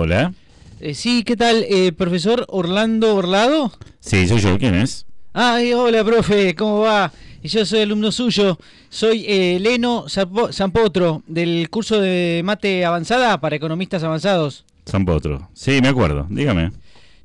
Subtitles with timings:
[0.00, 0.32] Hola.
[0.80, 1.64] Eh, sí, ¿qué tal?
[1.68, 3.72] Eh, ¿Profesor Orlando Orlado?
[4.00, 4.58] Sí, soy yo.
[4.58, 5.04] ¿Quién es?
[5.34, 7.12] Ah, eh, hola, profe, ¿cómo va?
[7.42, 8.58] Yo soy alumno suyo.
[8.88, 14.64] Soy eh, Leno Zampo- Zampotro, del curso de mate avanzada para economistas avanzados.
[14.86, 15.48] San Potro.
[15.52, 16.26] Sí, me acuerdo.
[16.30, 16.72] Dígame.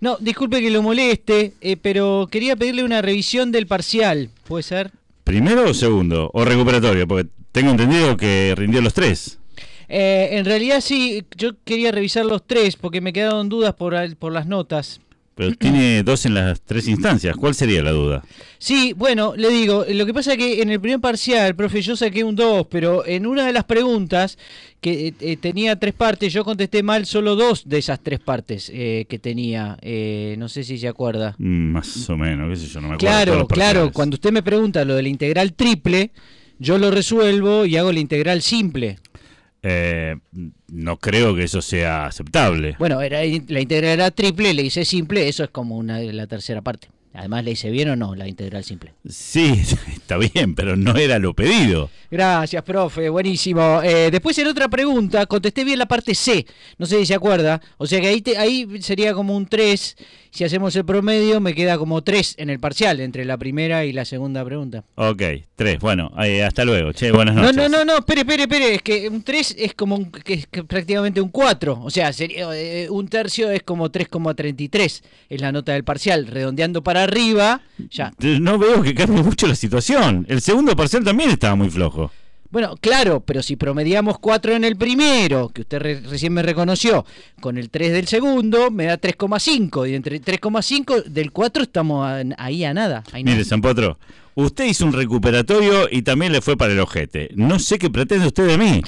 [0.02, 4.30] No, disculpe que lo moleste, eh, pero quería pedirle una revisión del parcial.
[4.48, 4.92] ¿Puede ser?
[5.24, 6.30] ¿Primero o segundo?
[6.34, 7.08] ¿O recuperatorio?
[7.08, 9.37] Porque tengo entendido que rindió los tres.
[9.90, 14.34] Eh, en realidad sí, yo quería revisar los tres porque me quedaron dudas por, por
[14.34, 15.00] las notas.
[15.38, 17.36] Pero tiene dos en las tres instancias.
[17.38, 18.24] ¿Cuál sería la duda?
[18.58, 21.96] Sí, bueno, le digo, lo que pasa es que en el primer parcial, profe, yo
[21.96, 24.40] saqué un 2, pero en una de las preguntas,
[24.82, 28.72] que eh, eh, tenía tres partes, yo contesté mal solo dos de esas tres partes
[28.74, 29.78] eh, que tenía.
[29.84, 31.36] Eh, no sé si se acuerda.
[31.38, 33.16] Mm, Más o menos, qué sé yo, no me acuerdo.
[33.16, 36.10] Claro, claro, cuando usted me pregunta lo de la integral triple,
[36.58, 38.98] yo lo resuelvo y hago la integral simple.
[39.70, 40.16] Eh,
[40.70, 42.76] no creo que eso sea aceptable.
[42.80, 46.62] Bueno, era, la integral era triple, le hice simple, eso es como una la tercera
[46.62, 46.88] parte.
[47.14, 48.94] Además, ¿le hice bien o no la integral simple?
[49.10, 49.60] Sí,
[49.92, 51.90] está bien, pero no era lo pedido.
[52.12, 53.82] Gracias, profe, buenísimo.
[53.84, 56.46] Eh, después en otra pregunta contesté bien la parte C,
[56.78, 57.60] no sé si se acuerda.
[57.78, 59.96] O sea que ahí, te- ahí sería como un 3.
[60.38, 63.92] Si hacemos el promedio me queda como 3 en el parcial entre la primera y
[63.92, 64.84] la segunda pregunta.
[64.94, 65.24] Ok,
[65.56, 65.80] tres.
[65.80, 66.92] Bueno, eh, hasta luego.
[66.94, 67.56] Che, buenas No, noches.
[67.58, 68.76] no, no, no, espere, espere, espere.
[68.76, 71.80] Es que un 3 es como un- que es que prácticamente un 4.
[71.84, 75.02] O sea, sería, eh, un tercio es como 3,33.
[75.28, 76.28] Es la nota del parcial.
[76.28, 78.14] Redondeando para arriba, ya.
[78.20, 80.24] No veo que cambie mucho la situación.
[80.30, 82.12] El segundo parcial también estaba muy flojo.
[82.50, 87.06] Bueno, claro, pero si promediamos 4 en el primero, que usted re- recién me reconoció,
[87.42, 89.90] con el 3 del segundo, me da 3,5.
[89.90, 93.04] Y entre 3,5 del 4 estamos a- ahí a nada.
[93.12, 93.24] Ahí.
[93.24, 94.00] Mire, San Potro,
[94.36, 97.30] usted hizo un recuperatorio y también le fue para el ojete.
[97.36, 98.82] No sé qué pretende usted de mí.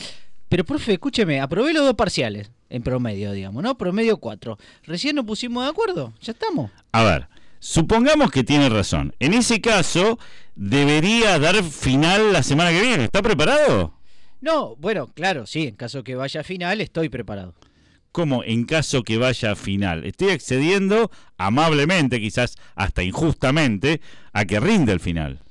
[0.48, 3.78] Pero, profe, escúcheme, aprobé los dos parciales, en promedio, digamos, ¿no?
[3.78, 4.58] Promedio 4.
[4.84, 6.72] Recién nos pusimos de acuerdo, ya estamos.
[6.92, 7.28] A ver,
[7.60, 9.14] supongamos que tiene razón.
[9.20, 10.20] En ese caso,
[10.56, 13.06] debería dar final la semana que viene.
[13.06, 13.94] ¿Está preparado?
[14.42, 17.56] No, bueno, claro, sí, en caso que vaya a final, estoy preparado.
[18.12, 20.06] ¿Cómo en caso que vaya a final?
[20.06, 24.02] Estoy accediendo amablemente, quizás hasta injustamente,
[24.34, 25.42] a que rinde el final.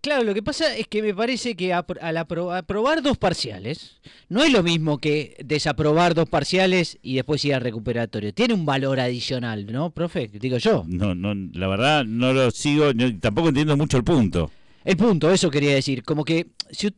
[0.00, 3.96] Claro, lo que pasa es que me parece que apro- al apro- aprobar dos parciales
[4.28, 8.32] no es lo mismo que desaprobar dos parciales y después ir al recuperatorio.
[8.32, 10.28] Tiene un valor adicional, ¿no, profe?
[10.32, 10.84] Digo yo.
[10.86, 14.50] No, no, la verdad no lo sigo, no- tampoco entiendo mucho el punto.
[14.86, 16.88] El punto, eso quería decir, como que, si,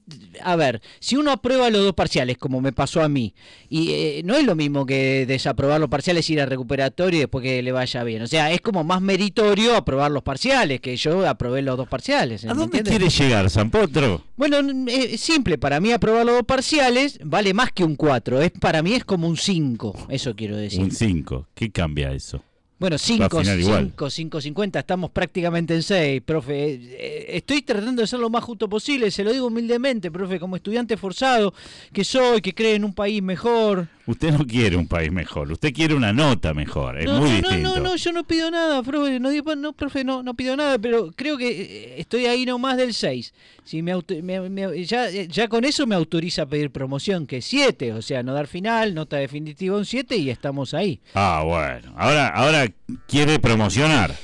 [0.43, 3.35] a ver, si uno aprueba los dos parciales, como me pasó a mí,
[3.71, 7.43] y eh, no es lo mismo que desaprobar los parciales, ir al recuperatorio y después
[7.43, 8.21] que le vaya bien.
[8.23, 12.45] O sea, es como más meritorio aprobar los parciales, que yo aprobé los dos parciales.
[12.45, 12.91] ¿A ¿me dónde entiende?
[12.91, 14.23] quiere llegar, San Potro?
[14.37, 17.97] Bueno, n- eh, es simple, para mí aprobar los dos parciales vale más que un
[17.97, 20.81] 4, es, para mí es como un 5, eso quiero decir.
[20.83, 21.49] Un 5.
[21.55, 22.43] ¿Qué cambia eso?
[22.79, 23.85] Bueno, Va 5, a final igual.
[23.87, 26.75] 5, 5, 50, estamos prácticamente en 6, profe.
[26.75, 30.39] Eh, eh, Estoy tratando de ser lo más justo posible, se lo digo humildemente, profe,
[30.39, 31.53] como estudiante forzado
[31.93, 33.89] que soy, que cree en un país mejor.
[34.07, 37.37] Usted no quiere un país mejor, usted quiere una nota mejor, es no, muy no,
[37.37, 37.69] distinto.
[37.71, 40.79] no, no, no, yo no pido nada, profe, no, no, profe, no, no pido nada,
[40.79, 43.35] pero creo que eh, estoy ahí nomás del 6.
[43.65, 47.39] Si me, auto- me- me- ya, ya con eso me autoriza a pedir promoción, que
[47.39, 51.01] es 7, o sea, no dar final, nota definitiva un 7 y estamos ahí.
[51.13, 51.93] Ah, bueno.
[51.99, 52.68] Ahora, ahora
[53.07, 54.15] quiere promocionar.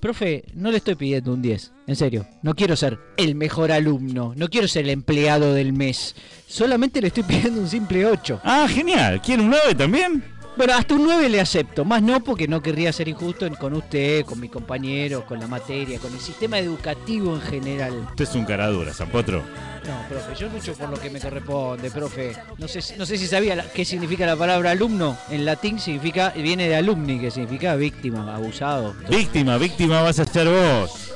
[0.00, 2.26] Profe, no le estoy pidiendo un 10, en serio.
[2.42, 6.16] No quiero ser el mejor alumno, no quiero ser el empleado del mes.
[6.46, 8.40] Solamente le estoy pidiendo un simple 8.
[8.42, 9.20] Ah, genial.
[9.20, 10.24] ¿Quiere un 9 también?
[10.56, 14.24] Bueno, hasta un 9 le acepto, más no porque no querría ser injusto con usted,
[14.26, 18.06] con mis compañeros, con la materia, con el sistema educativo en general.
[18.10, 19.42] Usted es un cara dura, San Potro.
[19.86, 22.36] No, profe, yo lucho por lo que me corresponde, profe.
[22.58, 25.16] No sé, si- no sé si sabía la- qué significa la palabra alumno.
[25.30, 28.94] En latín significa, viene de alumni, que significa víctima, abusado.
[29.08, 31.14] Víctima, víctima vas a ser vos.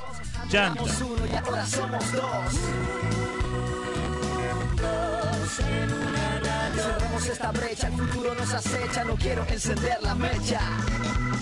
[0.49, 0.83] Chanta.
[0.83, 2.55] uno y ahora somos dos.
[7.15, 10.61] Cerremos esta brecha, el futuro nos acecha, no quiero encender la mecha.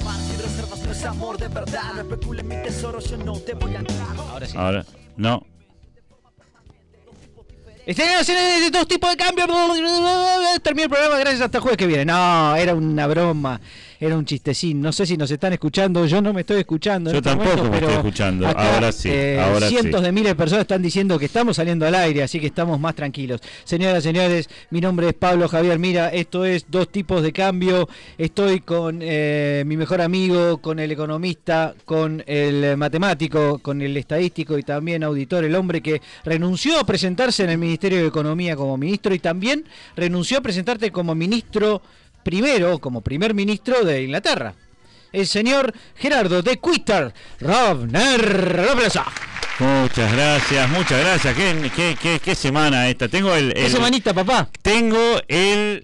[0.05, 3.55] Más sin reservas no es amor de verdad, no especulen mi tesoro, yo no te
[3.55, 4.17] voy a entrar.
[4.19, 4.57] Ahora sí.
[4.57, 4.85] Ahora,
[5.17, 5.47] no.
[7.87, 9.47] Haciendo dos tipos de cambio.
[10.63, 12.05] Termina el programa, gracias hasta el jueves que viene.
[12.05, 13.59] No, era una broma,
[14.05, 14.81] era un chistecín.
[14.81, 17.11] No sé si nos están escuchando, yo no me estoy escuchando.
[17.11, 18.49] en Yo este tampoco momento, me pero estoy escuchando.
[18.49, 19.75] acá, Ahora sí, eh, ahora sí.
[19.77, 22.81] cientos de miles de personas están diciendo que estamos saliendo al aire, así que estamos
[22.81, 23.41] más tranquilos.
[23.63, 27.89] Señoras, señores, mi nombre es Pablo Javier Mira, esto es Dos Tipos de Cambio.
[28.19, 34.59] Estoy con eh, mi mejor amigo, con el economista, con el matemático, con el estadístico
[34.59, 38.77] y también auditor, el hombre que renunció a presentarse en el Ministerio de Economía como
[38.77, 39.65] ministro y también
[39.95, 41.83] renunció a presentarte como ministro
[42.23, 44.55] primero como primer ministro de Inglaterra.
[45.13, 48.67] El señor Gerardo de Quitter Rovner.
[49.59, 51.37] Muchas gracias, muchas gracias.
[51.37, 53.09] ¿Qué, qué, qué, qué semana esta?
[53.09, 54.49] Tengo el, ¿Qué el- semanita, papá?
[54.63, 55.83] Tengo el.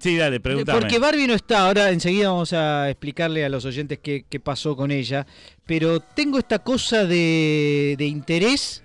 [0.00, 0.78] Sí, dale, pregúntame.
[0.78, 4.76] Porque Barbie no está, ahora enseguida vamos a explicarle a los oyentes qué, qué pasó
[4.76, 5.26] con ella,
[5.64, 8.82] pero tengo esta cosa de, de interés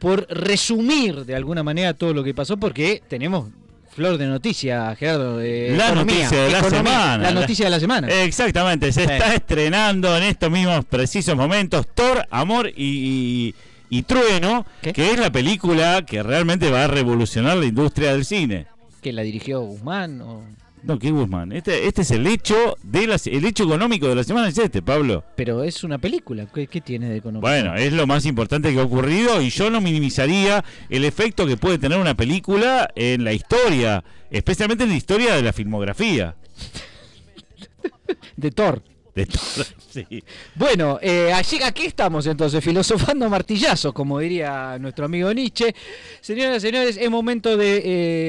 [0.00, 3.50] por resumir de alguna manera todo lo que pasó, porque tenemos
[3.94, 7.22] flor de noticia, Gerardo, de La economía, noticia de la economía, semana.
[7.24, 8.08] La noticia de la semana.
[8.08, 9.10] Exactamente, se Sí.
[9.12, 13.52] está estrenando en estos mismos precisos momentos Thor, Amor y,
[13.90, 14.92] y- y Trueno, ¿Qué?
[14.92, 18.66] que es la película que realmente va a revolucionar la industria del cine.
[19.02, 20.20] que la dirigió Guzmán.
[20.20, 20.42] o-
[20.82, 21.52] No, ¿qué Guzmán?
[21.52, 24.80] Este, este es el hecho de la, el hecho económico de la semana, es este,
[24.82, 25.24] Pablo.
[25.36, 27.40] Pero es una película, ¿qué, qué tiene de economía?
[27.40, 31.56] Bueno, es lo más importante que ha ocurrido y yo no minimizaría el efecto que
[31.56, 36.36] puede tener una película en la historia, especialmente en la historia de la filmografía.
[38.36, 38.82] De Thor.
[39.14, 40.24] De Thor, sí.
[40.54, 45.74] Bueno, eh, allí, aquí estamos entonces, filosofando martillazos, como diría nuestro amigo Nietzsche.
[46.20, 47.82] Señoras y señores, es momento de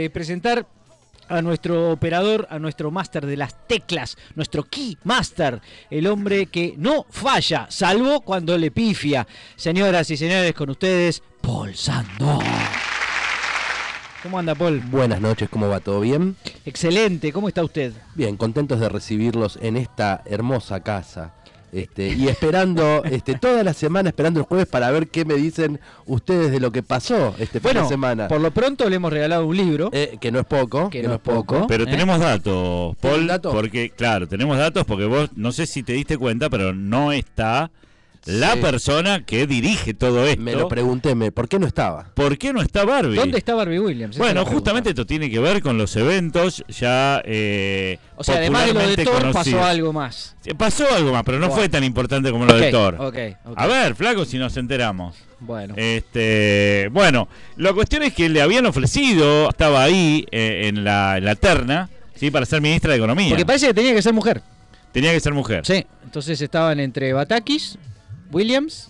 [0.05, 0.67] eh, presentar
[1.31, 6.75] a nuestro operador, a nuestro máster de las teclas, nuestro key master, el hombre que
[6.77, 9.25] no falla, salvo cuando le pifia.
[9.55, 12.43] Señoras y señores, con ustedes, Paul Sandor.
[14.21, 14.81] ¿Cómo anda, Paul?
[14.91, 15.79] Buenas noches, ¿cómo va?
[15.79, 16.35] ¿Todo bien?
[16.65, 17.93] Excelente, ¿cómo está usted?
[18.13, 21.33] Bien, contentos de recibirlos en esta hermosa casa.
[21.71, 25.79] Este, y esperando, este, toda la semana, esperando el jueves para ver qué me dicen
[26.05, 28.27] ustedes de lo que pasó este fin Bueno, de semana.
[28.27, 29.89] por lo pronto le hemos regalado un libro.
[29.93, 30.89] Eh, que no es poco.
[30.89, 31.67] Que no es poco.
[31.67, 31.87] Pero ¿Eh?
[31.87, 33.53] tenemos datos, Paul, ¿Tienen datos?
[33.53, 37.71] porque claro, tenemos datos porque vos no sé si te diste cuenta, pero no está
[38.25, 38.59] la Sí.
[38.59, 40.41] persona que dirige todo esto.
[40.41, 42.11] Me lo pregunté, ¿por qué no estaba?
[42.13, 43.15] ¿Por qué no está Barbie?
[43.15, 44.17] ¿Dónde está Barbie Williams?
[44.17, 47.21] Bueno, justamente esto tiene que ver con los eventos ya.
[47.25, 50.35] eh, O sea, además de lo de Thor, pasó algo más.
[50.41, 52.95] Sí, Pasó algo más, pero no fue tan importante como lo de Ok, Thor.
[52.99, 53.53] ok, ok.
[53.57, 55.15] A ver, flaco, si nos enteramos.
[55.39, 55.73] Bueno.
[55.75, 57.27] Este, bueno,
[57.57, 61.89] la cuestión es que le habían ofrecido, estaba ahí eh, en, la, en la terna,
[62.13, 62.29] ¿sí?
[62.29, 63.29] para ser ministra de Economía.
[63.29, 64.41] Porque parece que tenía que ser mujer.
[64.91, 65.65] Tenía que ser mujer.
[65.65, 65.85] Sí.
[66.03, 67.77] Entonces estaban entre Batakis,
[68.31, 68.89] Williams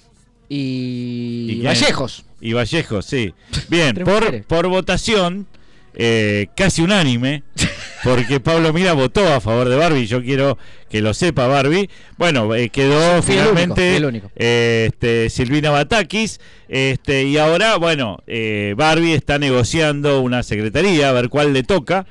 [0.49, 1.61] y.
[1.63, 2.25] Vallejos.
[2.39, 3.33] Y Vallejo, sí.
[3.69, 5.47] Bien, por, por votación,
[5.93, 7.43] eh, casi unánime,
[8.03, 10.57] porque Pablo Mira votó a favor de Barbie, yo quiero
[10.89, 11.89] que lo sepa Barbie.
[12.17, 14.31] Bueno, eh, quedó Fui el único, finalmente fui el único.
[14.35, 21.13] eh, este, Silvina Batakis, este, y ahora, bueno, eh, Barbie está negociando una secretaría, a
[21.13, 22.05] ver cuál le toca.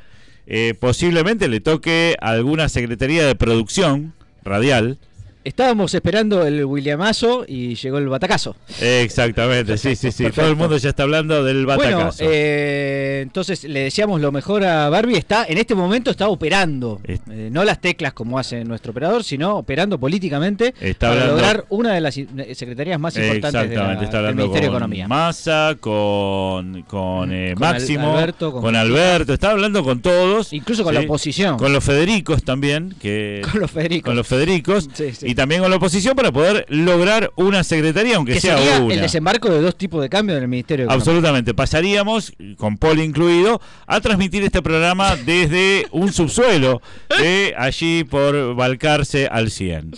[0.52, 4.98] Eh, posiblemente le toque alguna secretaría de producción radial.
[5.42, 8.56] Estábamos esperando el Williamazo y llegó el Batacazo.
[8.80, 10.30] Exactamente, sí, sí, sí.
[10.30, 12.24] Todo el mundo ya está hablando del Bueno, batacazo.
[12.26, 15.16] eh, entonces le deseamos lo mejor a Barbie.
[15.16, 19.56] Está en este momento está operando, Eh, no las teclas como hace nuestro operador, sino
[19.56, 23.92] operando políticamente Está para hablando- lograr una de las eh, secretarías más importantes de la-
[23.94, 25.08] está del hablando Ministerio con de Economía.
[25.08, 30.52] Massa, con, con, eh, Con Máximo, Alberto, con, con Alberto, está hablando con todos.
[30.52, 31.56] Incluso con la oposición.
[31.58, 34.08] Con los Federicos también, que Con los Federicos.
[34.10, 35.29] con los Federicos Sí, sí.
[35.30, 38.94] Y también con la oposición para poder lograr una secretaría, aunque que sea sería una.
[38.94, 40.92] el desembarco de dos tipos de cambio en el Ministerio de.
[40.92, 46.82] Absolutamente, pasaríamos, con Paul incluido, a transmitir este programa desde un subsuelo
[47.20, 49.92] de allí por Balcarce al 100.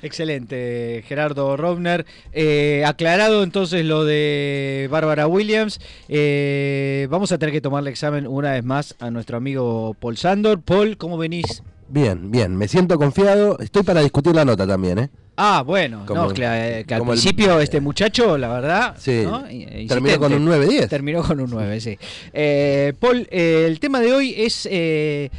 [0.00, 2.06] Excelente, Gerardo Rovner.
[2.32, 8.52] Eh, aclarado entonces lo de Bárbara Williams, eh, vamos a tener que tomarle examen una
[8.52, 10.62] vez más a nuestro amigo Paul Sandor.
[10.62, 11.64] Paul, ¿cómo venís?
[11.88, 13.58] Bien, bien, me siento confiado.
[13.60, 15.08] Estoy para discutir la nota también, ¿eh?
[15.36, 19.22] Ah, bueno, Como- no, que, eh, que al el- principio este muchacho, la verdad, Sí,
[19.24, 19.48] ¿no?
[19.50, 20.88] I- terminó con un 9-10.
[20.88, 21.96] Terminó con un 9, sí.
[22.32, 25.30] Eh, Paul, eh, el tema de hoy es, eh,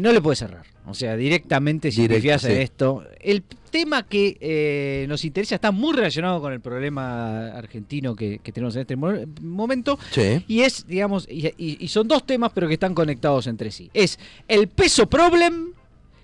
[0.00, 2.62] no le puedes cerrar, o sea, directamente si Directo, confías en sí.
[2.62, 3.02] esto.
[3.20, 8.52] El tema que eh, nos interesa está muy relacionado con el problema argentino que, que
[8.52, 9.98] tenemos en este mo- momento.
[10.12, 10.44] Sí.
[10.46, 13.90] Y es, digamos, y, y- y son dos temas, pero que están conectados entre sí.
[13.94, 14.16] Es
[14.46, 15.72] el peso problem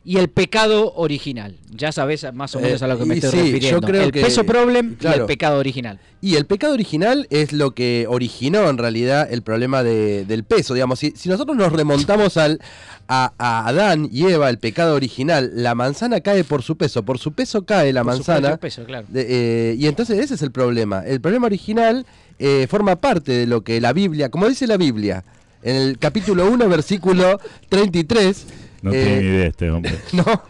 [0.06, 1.56] y el pecado original.
[1.74, 3.86] Ya sabes más o menos Eh, a lo que me y estoy sí, yo refiriendo.
[3.88, 5.26] creo el que- peso problem y el claro.
[5.26, 5.98] pecado original.
[6.22, 10.74] Y el pecado original es lo que originó en realidad el problema de- del peso.
[10.74, 12.60] Digamos, si, si nosotros nos remontamos al,
[13.08, 17.02] a, a Adán y Eva, el pecado original, la manzana cae por su peso.
[17.02, 18.48] Por su peso cae la Por manzana.
[18.50, 19.06] propio peso, claro.
[19.08, 21.00] De- eh, y entonces ese es el problema.
[21.04, 22.06] El problema original
[22.38, 25.24] eh, forma parte de lo que la Biblia, como dice la Biblia,
[25.62, 28.46] en el capítulo 1, versículo 33.
[28.82, 29.94] No eh, tiene ni idea este hombre.
[30.12, 30.42] No.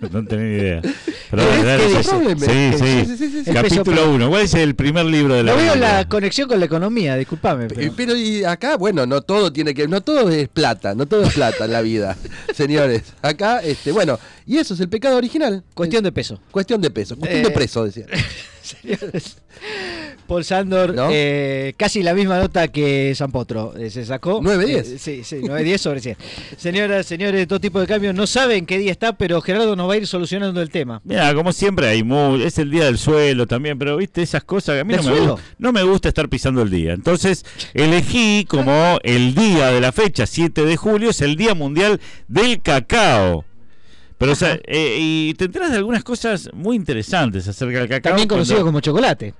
[0.10, 0.82] no tenés ni idea.
[1.30, 4.04] Pero ¿Qué- dale, dale, qué sí, sí, sí, Sí, Capítulo pluma.
[4.16, 4.28] 1.
[4.28, 7.64] ¿Cuál es el primer libro de la Lo veo la conexión con la economía, disculpame.
[7.64, 7.92] Eh, Pero...
[7.96, 11.32] Pero y acá, bueno, no todo tiene que, no todo es plata, no todo es
[11.32, 12.16] plata en la vida,
[12.54, 13.02] señores.
[13.22, 15.64] Acá, este, bueno, y eso es el pecado original.
[15.74, 16.38] Cuestión de peso.
[16.50, 18.04] Cuestión de peso, cuestión Eh, de preso, decía.
[18.68, 19.38] Señores.
[20.28, 21.08] Paul Sandor, ¿No?
[21.10, 23.74] eh, casi la misma nota que San Potro.
[23.76, 24.40] eh, se sacó.
[24.42, 24.68] 9-10.
[24.68, 26.16] Eh, sí, sí, 9-10 sobre 100.
[26.58, 29.94] Señoras, señores, todo tipo de cambios no saben qué día está, pero Gerardo nos va
[29.94, 31.00] a ir solucionando el tema.
[31.04, 34.74] Mira, como siempre hay mu- es el día del suelo también, pero viste esas cosas
[34.74, 35.36] que a mí ¿Del no me, suelo?
[35.38, 36.92] gu- no me gusta estar pisando el día.
[36.92, 42.00] Entonces elegí como el día de la fecha, 7 de julio, es el Día Mundial
[42.28, 43.44] del Cacao.
[44.18, 48.10] Pero o sea, eh, y te enteras de algunas cosas muy interesantes acerca del cacao.
[48.10, 49.34] También conocido cuando- como chocolate.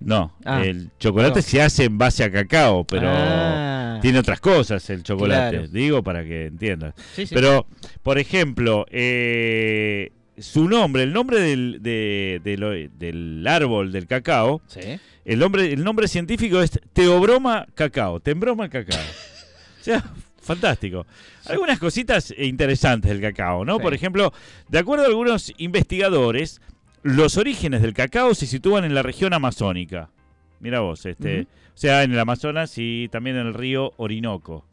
[0.00, 1.42] No, Ah, el chocolate no.
[1.42, 3.98] se hace en base a cacao, pero Ah.
[4.02, 5.68] tiene otras cosas el chocolate, Claro.
[5.68, 6.94] digo para que entiendas.
[7.14, 7.34] Sí, sí.
[7.34, 7.66] Pero,
[8.02, 14.60] por ejemplo, eh, su nombre, el nombre del, de- de lo- del árbol del cacao,
[15.24, 18.98] el nombre, el nombre científico es Teobroma cacao, Tembroma cacao.
[19.80, 20.04] o sea,
[20.44, 21.06] fantástico.
[21.46, 23.76] Algunas cositas interesantes del cacao, ¿no?
[23.76, 23.82] Sí.
[23.82, 24.32] Por ejemplo,
[24.68, 26.60] de acuerdo a algunos investigadores,
[27.02, 30.10] los orígenes del cacao se sitúan en la región amazónica.
[30.60, 34.64] Mira vos, este, o sea, en el Amazonas y también en el río Orinoco.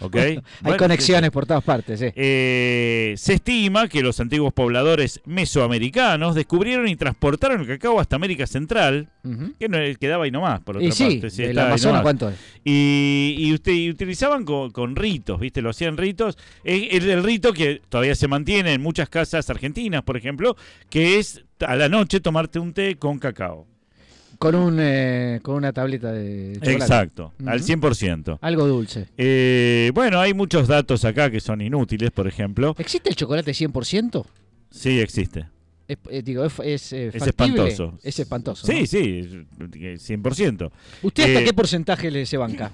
[0.00, 0.16] ¿Ok?
[0.16, 2.06] Hay Bueno, conexiones por todas partes, sí.
[2.14, 8.46] eh, se estima que los antiguos pobladores mesoamericanos descubrieron y transportaron el cacao hasta América
[8.46, 9.08] Central,
[9.58, 11.50] que no quedaba ahí nomás, por otra Y sí, parte.
[11.50, 12.02] el Amazonas.
[12.02, 12.36] ¿cuánto es?
[12.64, 15.62] Y, y usted, y utilizaban con, con ritos, ¿viste?
[15.62, 16.36] Lo hacían ritos.
[16.64, 20.56] El, el rito que todavía se mantiene en muchas casas argentinas, por ejemplo,
[20.90, 23.66] que es a la noche tomarte un té con cacao.
[24.38, 26.72] Con, un, eh, con una tableta de chocolate.
[26.74, 27.66] Exacto, al Ujú.
[27.66, 28.38] 100%.
[28.40, 29.08] Algo dulce.
[29.16, 32.74] Eh, bueno, hay muchos datos acá que son inútiles, por ejemplo.
[32.78, 34.24] ¿Existe el chocolate 100%?
[34.70, 35.46] Sí, existe.
[35.88, 37.98] Es, eh, digo, es, es, eh, Es espantoso.
[38.02, 38.66] Es espantoso.
[38.66, 38.86] Sí, ¿no?
[38.86, 39.46] sí,
[39.94, 40.70] es- 100%.
[41.02, 42.72] ¿Usted hasta Eh, qué porcentaje le se banca?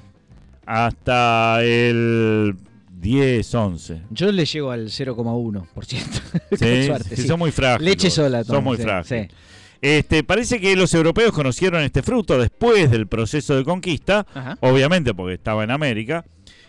[0.66, 2.56] Hasta el
[2.98, 4.02] 10, 11.
[4.10, 5.66] Yo le llego al 0,1%.
[6.48, 7.28] Con Sí, suerte, sí, sí.
[7.28, 7.90] son muy frágiles.
[7.90, 9.28] Leche sola Son muy frágiles.
[9.30, 9.36] sí.
[9.82, 14.56] Este, parece que los europeos conocieron este fruto después del proceso de conquista, Ajá.
[14.60, 16.24] obviamente porque estaba en América,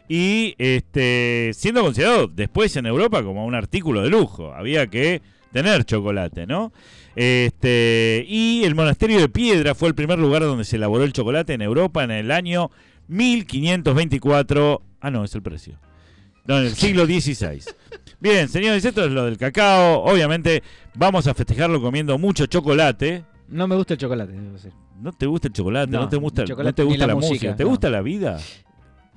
[0.10, 4.51] y este, siendo considerado después en Europa como un artículo de lujo.
[4.53, 6.74] Había que tener chocolate, ¿no?
[7.15, 11.53] Este, y el monasterio de Piedra fue el primer lugar donde se elaboró el chocolate
[11.53, 12.72] en Europa en el año
[13.08, 14.82] 1524.
[15.01, 15.77] Ah, no, es el precio.
[16.46, 17.62] No, en el siglo XVI.
[18.24, 20.01] Bien, señores, esto es lo del cacao.
[20.06, 20.63] Obviamente
[20.96, 23.25] vamos a festejarlo comiendo mucho chocolate.
[23.50, 24.72] No me gusta el chocolate, debo decir.
[25.01, 25.92] ¿No te gusta el chocolate?
[25.92, 27.34] ¿No, No, te gusta, chocolate no te gusta la la, música?
[27.34, 27.70] música, ¿Te no.
[27.70, 28.39] gusta la vida?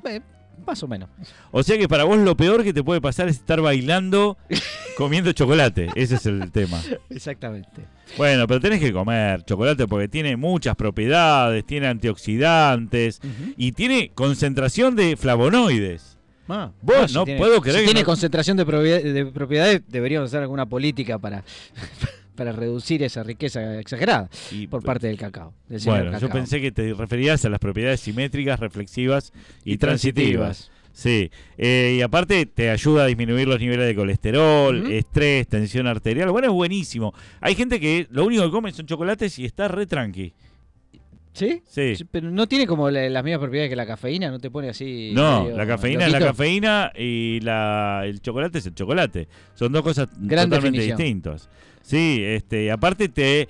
[0.07, 0.21] Eh,
[0.67, 1.09] más o menos.
[1.53, 4.37] O sea que para vos lo peor que te puede pasar es estar bailando
[4.99, 5.89] comiendo chocolate.
[5.95, 6.81] Ese es el tema.
[7.09, 7.83] Exactamente.
[8.19, 13.21] Bueno, pero tenés que comer chocolate porque tiene muchas propiedades, tiene antioxidantes
[13.57, 16.16] y tiene concentración de flavonoides.
[16.49, 19.03] Ah, Vos, ah, si no tiene- puedo creer si que tiene no- concentración de, propiedad-
[19.03, 21.43] de propiedades, deberíamos hacer alguna política para,
[22.37, 25.55] para reducir esa riqueza exagerada Y- por parte del cacao.
[25.69, 29.33] del Bueno, yo pensé que te referías a las propiedades simétricas, reflexivas
[29.65, 30.71] y, Y transitivas.
[30.93, 36.31] Sí, eh, y aparte te ayuda a disminuir los niveles de colesterol, estrés, tensión arterial.
[36.31, 37.13] Bueno, es buenísimo.
[37.43, 40.33] Hay gente que lo único que come son chocolates y está re tranqui.
[41.37, 41.63] ¿Sí?
[41.67, 41.95] Sí.
[42.11, 45.11] Pero no tiene como la- las mismas propiedades que la cafeína, no te pone así.
[45.15, 49.29] No, medio la cafeína es la cafeína y la, el chocolate es el chocolate.
[49.55, 50.97] Son dos cosas Gran totalmente definición.
[50.97, 51.51] distintas.
[51.83, 53.49] Sí, este, aparte te,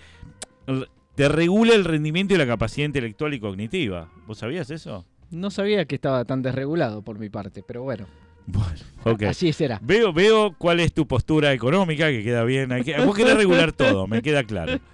[1.15, 4.09] te regula el rendimiento y la capacidad intelectual y cognitiva.
[4.27, 5.07] ¿Vos sabías eso?
[5.31, 8.07] No sabía que estaba tan desregulado por mi parte, pero bueno,
[8.47, 8.73] Bueno,
[9.05, 9.23] ok.
[9.29, 9.79] así será.
[9.83, 12.69] Veo, veo cuál es tu postura económica, que queda bien.
[13.05, 14.79] Vos querés regular todo, me queda claro.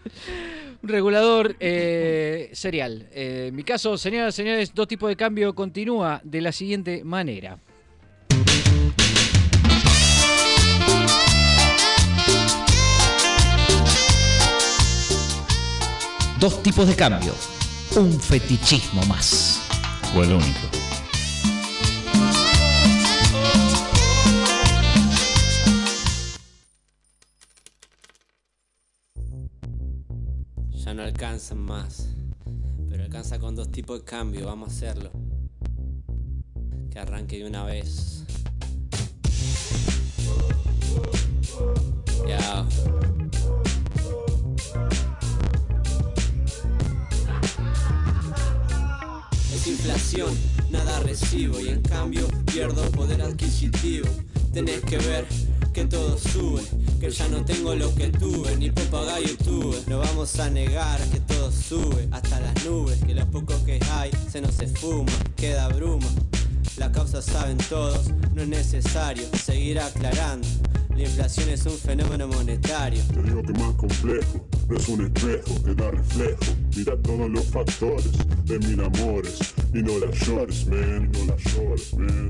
[0.83, 3.09] Un regulador eh, serial.
[3.13, 7.05] Eh, en mi caso, señoras y señores, dos tipos de cambio continúa de la siguiente
[7.05, 7.59] manera.
[16.41, 17.33] Dos tipos de cambio.
[17.95, 19.65] Un fetichismo más.
[20.17, 20.82] O el único.
[31.03, 32.09] Alcanzan más.
[32.89, 35.11] Pero alcanza con dos tipos de cambio, vamos a hacerlo.
[36.91, 38.25] Que arranque de una vez.
[42.27, 42.67] Ya.
[49.55, 50.35] Es inflación,
[50.71, 54.09] nada recibo y en cambio pierdo poder adquisitivo.
[54.53, 55.27] Tenés que ver
[55.73, 56.63] que todo sube,
[57.01, 59.79] que ya no tengo lo que tuve, ni papagayo tuve.
[59.87, 64.11] No vamos a negar que todo sube hasta las nubes, que lo poco que hay
[64.31, 66.07] se nos esfuma, queda bruma.
[66.77, 70.47] La causa saben todos, no es necesario seguir aclarando.
[70.95, 73.03] La inflación es un fenómeno monetario.
[73.15, 76.39] Te digo que más complejo, no es un espejo que da reflejo.
[76.77, 78.11] Mira todos los factores
[78.45, 79.55] de mil amores.
[79.73, 82.29] Y no la llores, man, no la llores, man.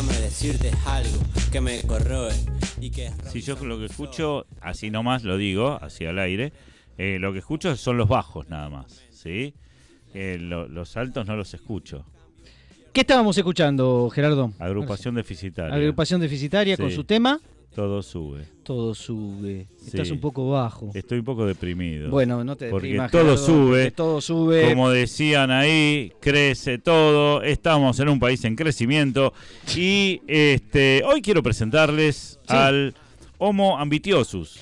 [0.00, 1.18] Déjame decirte algo
[1.50, 2.32] que me corroe
[2.80, 6.52] y que es Si yo lo que escucho, así nomás lo digo, así al aire,
[6.98, 9.54] eh, lo que escucho son los bajos nada más, ¿sí?
[10.14, 12.04] Eh, lo- los altos no los escucho.
[12.92, 14.52] ¿Qué estábamos escuchando, Gerardo?
[14.60, 15.74] Agrupación deficitaria.
[15.74, 17.40] Agrupación deficitaria con su tema.
[17.78, 18.44] Todo sube.
[18.64, 19.68] Todo sube.
[19.86, 20.90] Estás un poco bajo.
[20.94, 22.10] Estoy un poco deprimido.
[22.10, 23.78] Bueno, no te Porque deprimas, todo Gerardo, sube.
[23.84, 24.68] porque Todo sube.
[24.68, 27.40] Como decían ahí, crece todo.
[27.44, 29.32] Estamos en un país en crecimiento.
[29.76, 32.52] Y este hoy quiero presentarles Sí.
[32.56, 32.94] al
[33.38, 34.58] Homo ambitiosus.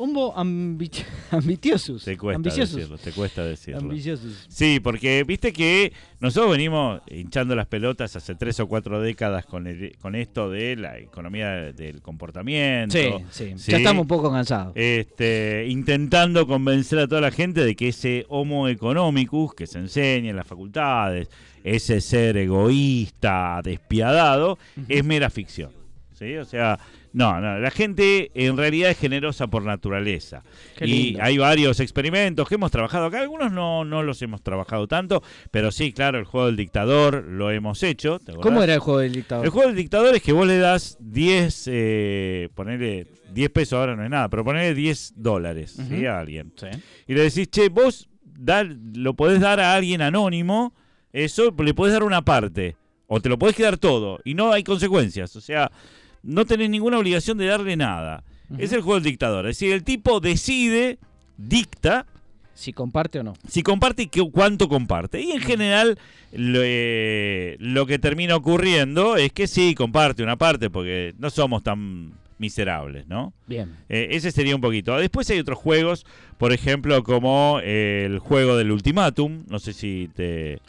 [0.00, 2.04] Homo ambi- ambitiosus.
[2.04, 3.80] Te cuesta decirlo, te cuesta decirlo.
[3.80, 4.46] Ambiciosus.
[4.48, 9.66] Sí, porque viste que nosotros venimos hinchando las pelotas hace tres o cuatro décadas con,
[9.66, 12.96] el- con esto de la economía del comportamiento.
[12.96, 13.72] Sí, sí, ¿sí?
[13.72, 14.72] Ya estamos un poco cansados.
[14.76, 20.30] Este, intentando convencer a toda la gente de que ese homo economicus que se enseña
[20.30, 21.28] en las facultades,
[21.64, 25.72] ese ser egoísta, despiadado, es mera ficción.
[26.18, 26.36] ¿sí?
[26.36, 26.78] O sea,
[27.12, 30.42] no, no, la gente en realidad es generosa por naturaleza.
[30.76, 31.22] Qué y lindo.
[31.22, 35.70] hay varios experimentos que hemos trabajado acá, algunos no, no los hemos trabajado tanto, pero
[35.72, 38.18] sí, claro, el juego del dictador lo hemos hecho.
[38.18, 39.44] ¿te ¿Cómo era el juego del dictador?
[39.44, 43.96] El juego del dictador es que vos le das 10, eh, ponele 10 pesos ahora
[43.96, 46.52] no es nada, pero ponele 10 dólares a alguien.
[46.56, 46.66] Sí.
[47.06, 50.74] Y le decís, che, vos dar, lo podés dar a alguien anónimo,
[51.12, 54.62] eso le podés dar una parte, o te lo podés quedar todo, y no hay
[54.62, 55.34] consecuencias.
[55.36, 55.70] O sea,
[56.28, 58.22] no tenés ninguna obligación de darle nada.
[58.58, 59.46] Es el juego del dictador.
[59.46, 60.98] Es decir, el tipo decide,
[61.36, 62.06] dicta,
[62.54, 63.34] Si comparte o no.
[63.46, 65.20] si comparte y qué- cuánto comparte.
[65.20, 65.98] Y en general
[66.32, 71.62] lo, eh, lo que termina ocurriendo es que sí, comparte una parte porque no somos
[71.62, 73.32] tan miserables, ¿no?
[73.46, 73.76] Bien.
[73.88, 74.96] Eh, ese sería un poquito.
[74.96, 76.06] Después hay otros juegos,
[76.38, 79.44] por ejemplo, como eh, el juego del ultimátum.
[79.48, 80.60] No sé si te...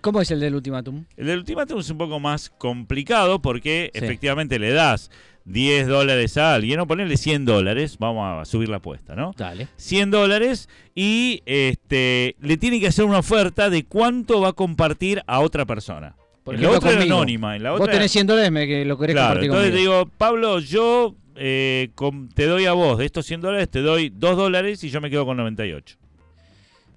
[0.00, 1.04] ¿Cómo es el del ultimátum?
[1.16, 3.98] El del ultimátum es un poco más complicado porque Sí.
[4.04, 5.10] efectivamente le das
[5.44, 9.32] 10 dólares a alguien, o ponerle 100 dólares, vamos a subir la apuesta, ¿no?
[9.36, 9.68] Dale.
[9.76, 15.22] 100 dólares y este le tiene que hacer una oferta de cuánto va a compartir
[15.26, 16.14] a otra persona.
[16.44, 18.98] Por En la otra era anónima, en la Vos tenés 100 dólares me, que lo
[18.98, 19.98] querés Claro, compartir entonces te conmigo.
[20.04, 21.90] digo, Pablo, yo eh,
[22.34, 25.08] te doy a vos de estos 100 dólares, te doy 2 dólares y yo me
[25.10, 25.96] quedo con 98.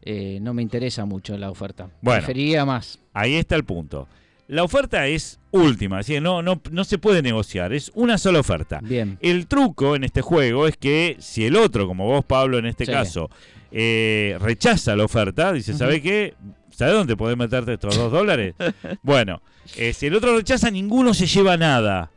[0.03, 1.89] Eh, no me interesa mucho la oferta.
[2.01, 2.19] Bueno.
[2.19, 2.99] Preferiría más.
[3.13, 4.07] Ahí está el punto.
[4.47, 8.79] La oferta es última, que no, no, no se puede negociar, es una sola oferta.
[8.83, 9.17] Bien.
[9.21, 12.85] El truco en este juego es que si el otro, como vos, Pablo, en este
[12.85, 12.91] Sí.
[12.91, 13.29] caso,
[13.71, 15.79] eh, rechaza la oferta, dice, Ujú.
[15.79, 16.33] ¿sabés qué?
[16.71, 18.55] ¿Sabés dónde podés meterte estos dos dólares?
[19.03, 19.41] bueno,
[19.77, 22.11] eh, si el otro rechaza, ninguno se lleva nada.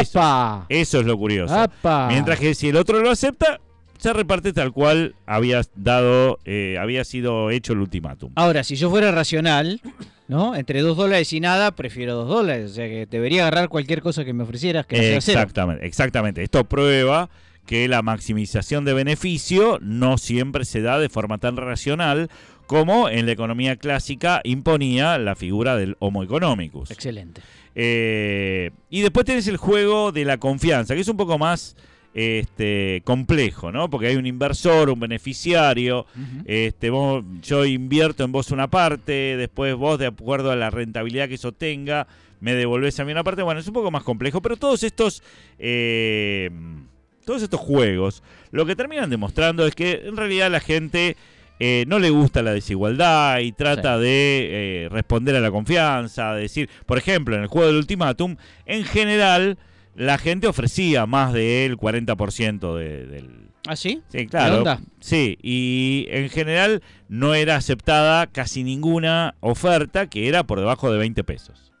[0.00, 0.18] Eso.
[0.20, 0.66] ¡Apa!
[0.68, 1.54] Eso es lo curioso.
[1.54, 2.08] ¡Apa!
[2.08, 3.60] Mientras que si el otro lo acepta,
[4.02, 8.32] se reparte tal cual había dado, eh, había sido hecho el ultimátum.
[8.34, 9.80] Ahora, si yo fuera racional,
[10.26, 10.56] ¿no?
[10.56, 12.72] Entre dos dólares y nada, prefiero dos dólares.
[12.72, 15.40] O sea que debería agarrar cualquier cosa que me ofrecieras que no sea cero.
[15.40, 16.42] Exactamente, exactamente.
[16.42, 17.30] Esto prueba
[17.64, 22.28] que la maximización de beneficio no siempre se da de forma tan racional
[22.66, 26.90] como en la economía clásica imponía la figura del homo economicus.
[26.90, 27.40] Excelente.
[27.76, 31.76] Eh, y después tenés el juego de la confianza, que es un poco más
[32.14, 33.88] este, complejo, ¿no?
[33.88, 36.06] Porque hay un inversor, un beneficiario,
[36.44, 41.28] este, vos- yo invierto en vos una parte, después vos, de acuerdo a la rentabilidad
[41.28, 42.06] que eso tenga,
[42.40, 43.42] me devolvés a mí una parte.
[43.42, 45.22] Bueno, es un poco más complejo, pero todos estos,
[45.58, 46.50] eh,
[47.24, 51.16] todos estos juegos, lo que terminan demostrando es que en realidad la gente
[51.60, 54.48] eh, no le gusta la desigualdad y trata de
[54.84, 58.84] eh, responder a la confianza, de decir, por ejemplo, en el juego del ultimátum, en
[58.84, 59.56] general
[59.94, 63.30] la gente ofrecía más del 40% de- del,
[63.66, 64.00] ¿Ah, sí?
[64.08, 64.58] Sí, claro.
[64.58, 64.80] onda?
[65.00, 70.98] Sí, y en general no era aceptada casi ninguna oferta que era por debajo de
[70.98, 71.72] 20 pesos.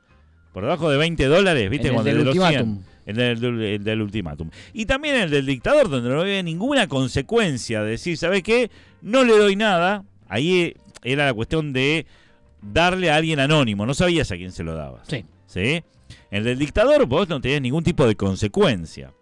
[0.52, 1.88] Por debajo de 20 dólares, ¿viste?
[1.88, 2.44] En el Cuando del de los 100.
[2.60, 2.84] ultimátum.
[3.04, 4.50] En el, del- el del ultimátum.
[4.72, 8.70] Y también el del dictador, donde no había ninguna consecuencia de decir, ¿sabes qué?
[9.00, 10.04] No le doy nada.
[10.28, 12.06] Ahí era la cuestión de
[12.60, 13.86] darle a alguien anónimo.
[13.86, 15.08] No sabías a quién se lo dabas.
[15.08, 15.24] Sí.
[15.46, 15.82] ¿Sí?
[16.32, 19.12] En el del dictador vos no tenías ningún tipo de consecuencia.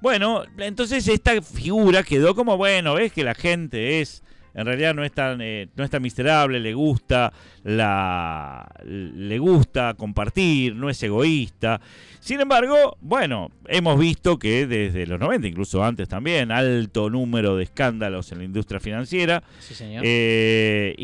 [0.00, 5.04] Bueno, entonces esta figura quedó como, bueno, ves que la gente es en realidad no
[5.04, 7.32] es tan, eh, no es tan miserable, le gusta,
[7.62, 11.80] la, le gusta compartir, no es egoísta.
[12.18, 17.64] Sin embargo, bueno, hemos visto que desde los 90, incluso antes también, alto número de
[17.64, 19.42] escándalos en la industria financiera.
[19.60, 20.02] Sí, señor.
[20.04, 20.96] Eh,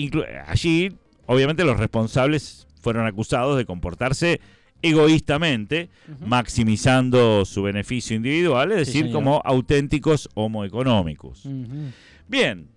[0.46, 0.92] allí,
[1.26, 4.40] obviamente, los responsables fueron acusados de comportarse
[4.88, 5.88] egoístamente,
[6.24, 11.44] maximizando su beneficio individual, es decir, como auténticos homoeconómicos.
[11.46, 11.90] Ujú.
[12.28, 12.68] Bien,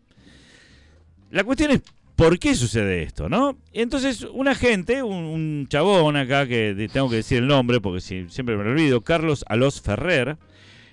[1.32, 1.82] la cuestión es
[2.16, 3.58] por qué sucede esto, ¿no?
[3.72, 8.28] Entonces, un agente, un, un chabón acá, que tengo que decir el nombre porque si-
[8.30, 10.38] siempre me lo olvido, Carlos Alos Ferrer,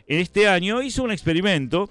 [0.07, 1.91] en este año hizo un experimento,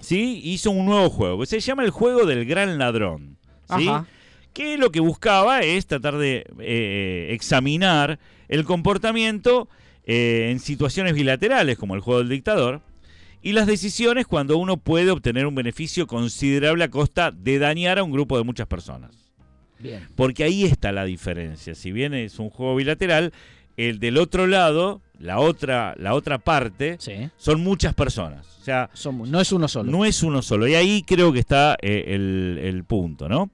[0.00, 0.40] ¿sí?
[0.44, 3.38] Hizo un nuevo juego, que se llama el juego del gran ladrón,
[3.78, 3.88] ¿sí?
[3.88, 4.06] Ajá.
[4.52, 9.68] Que lo que buscaba es tratar de eh, examinar el comportamiento
[10.04, 12.82] eh, en situaciones bilaterales, como el juego del dictador,
[13.42, 18.04] y las decisiones cuando uno puede obtener un beneficio considerable a costa de dañar a
[18.04, 19.10] un grupo de muchas personas.
[19.78, 20.06] Bien.
[20.14, 21.74] Porque ahí está la diferencia.
[21.74, 23.32] Si bien es un juego bilateral,
[23.76, 27.28] el del otro lado, la otra, la otra parte, Sí.
[27.36, 28.46] son muchas personas.
[28.60, 28.90] O sea,
[29.26, 29.90] no es uno solo.
[29.90, 30.68] no es uno solo.
[30.68, 33.50] Y ahí creo que está eh, el, el punto, ¿no?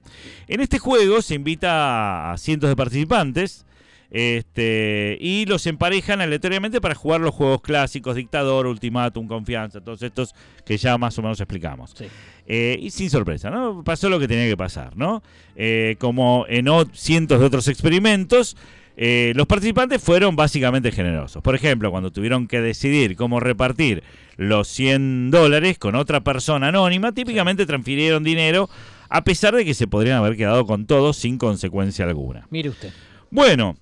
[0.47, 3.65] En este juego se invita a cientos de participantes
[4.11, 10.33] este, y los emparejan aleatoriamente para jugar los juegos clásicos, Dictador, Ultimátum, Confianza, todos estos
[10.65, 11.93] que ya más o menos explicamos.
[11.95, 12.05] Sí.
[12.45, 13.83] Eh, y sin sorpresa, ¿no?
[13.83, 15.21] Pasó lo que tenía que pasar, ¿no?
[15.55, 18.57] Eh, como en cientos de otros experimentos,
[19.01, 21.41] eh, los participantes fueron básicamente generosos.
[21.41, 24.03] Por ejemplo, cuando tuvieron que decidir cómo repartir
[24.35, 28.69] los 100 dólares con otra persona anónima, típicamente transfirieron dinero
[29.07, 32.45] a pesar de que se podrían haber quedado con todo sin consecuencia alguna.
[32.49, 32.91] Mire usted.
[33.31, 33.77] Bueno,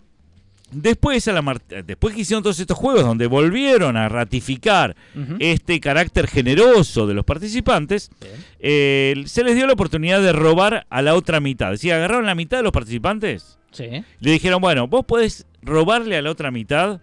[0.70, 4.96] después, a la después que hicieron todos estos juegos donde volvieron a ratificar
[5.40, 8.12] este carácter generoso de los participantes,
[8.60, 11.74] eh, se les dio la oportunidad de robar a la otra mitad.
[11.74, 14.04] Es decir, agarraron la mitad de los participantes, Sí.
[14.20, 17.02] le dijeron, bueno, vos podés robarle a la otra mitad.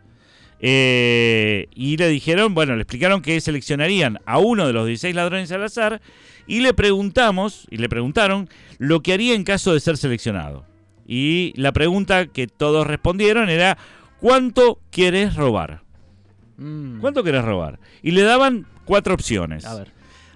[0.61, 5.53] eh, y le dijeron, bueno, le explicaron que seleccionarían a uno de los 16 ladrones
[5.53, 6.01] al azar
[6.47, 8.49] y le preguntamos, y le preguntaron
[8.79, 10.65] lo que haría en caso de ser seleccionado.
[11.07, 13.77] Y la pregunta que todos respondieron era,
[14.21, 15.83] ¿cuánto quieres robar?
[16.57, 17.01] Mm.
[17.01, 17.79] ¿Cuánto querés robar?
[18.03, 19.65] Y le daban cuatro opciones.
[19.67, 19.93] A ver.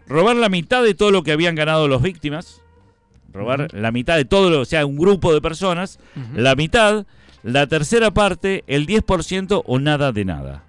[0.06, 2.60] robar la mitad de todo lo que habían ganado los víctimas,
[3.38, 5.98] robar la mitad de todo, lo, o sea, un grupo de personas,
[6.34, 7.06] la mitad,
[7.42, 10.64] la tercera parte, el 10% o nada de nada.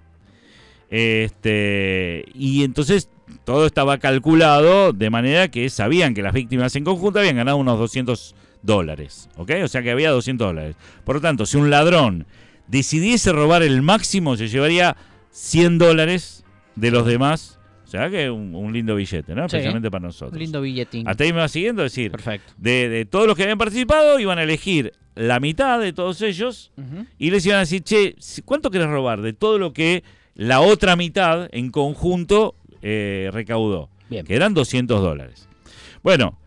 [0.90, 3.08] Este, y entonces
[3.44, 7.78] todo estaba calculado de manera que sabían que las víctimas en conjunto habían ganado unos
[7.78, 9.52] 200 dólares, ¿ok?
[9.64, 10.76] O sea que había 200 dólares.
[11.04, 12.26] Por lo tanto, si un ladrón
[12.66, 14.96] decidiese robar el máximo, se llevaría
[15.30, 17.59] 100 dólares de los demás.
[17.90, 19.48] O sea que un, un lindo billete, ¿no?
[19.48, 19.56] Sí.
[19.56, 20.32] Especialmente para nosotros.
[20.34, 21.08] Un lindo billetín.
[21.08, 22.52] Hasta ahí me va siguiendo, es decir, Perfecto.
[22.56, 26.70] de, de todos los que habían participado, iban a elegir la mitad de todos ellos
[27.18, 30.04] y les iban a decir, che, ¿cuánto querés robar de todo lo que
[30.36, 33.90] la otra mitad en conjunto eh, recaudó?
[34.08, 34.24] Bien.
[34.24, 35.48] Que eran 200 dólares.
[36.04, 36.38] Bueno,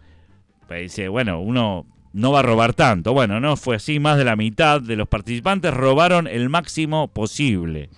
[0.70, 3.12] pues dice, bueno, uno no va a robar tanto.
[3.14, 7.90] Bueno, no fue así, más de la mitad de los participantes robaron el máximo posible.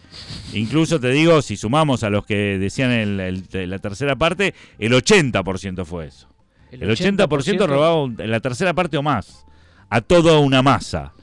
[0.54, 4.94] Incluso te digo, si sumamos a los que decían el- el- la tercera parte, el
[4.94, 6.28] 80% fue eso.
[6.72, 9.46] El 80%, robaba un- la tercera parte o más
[9.90, 11.14] a toda una masa.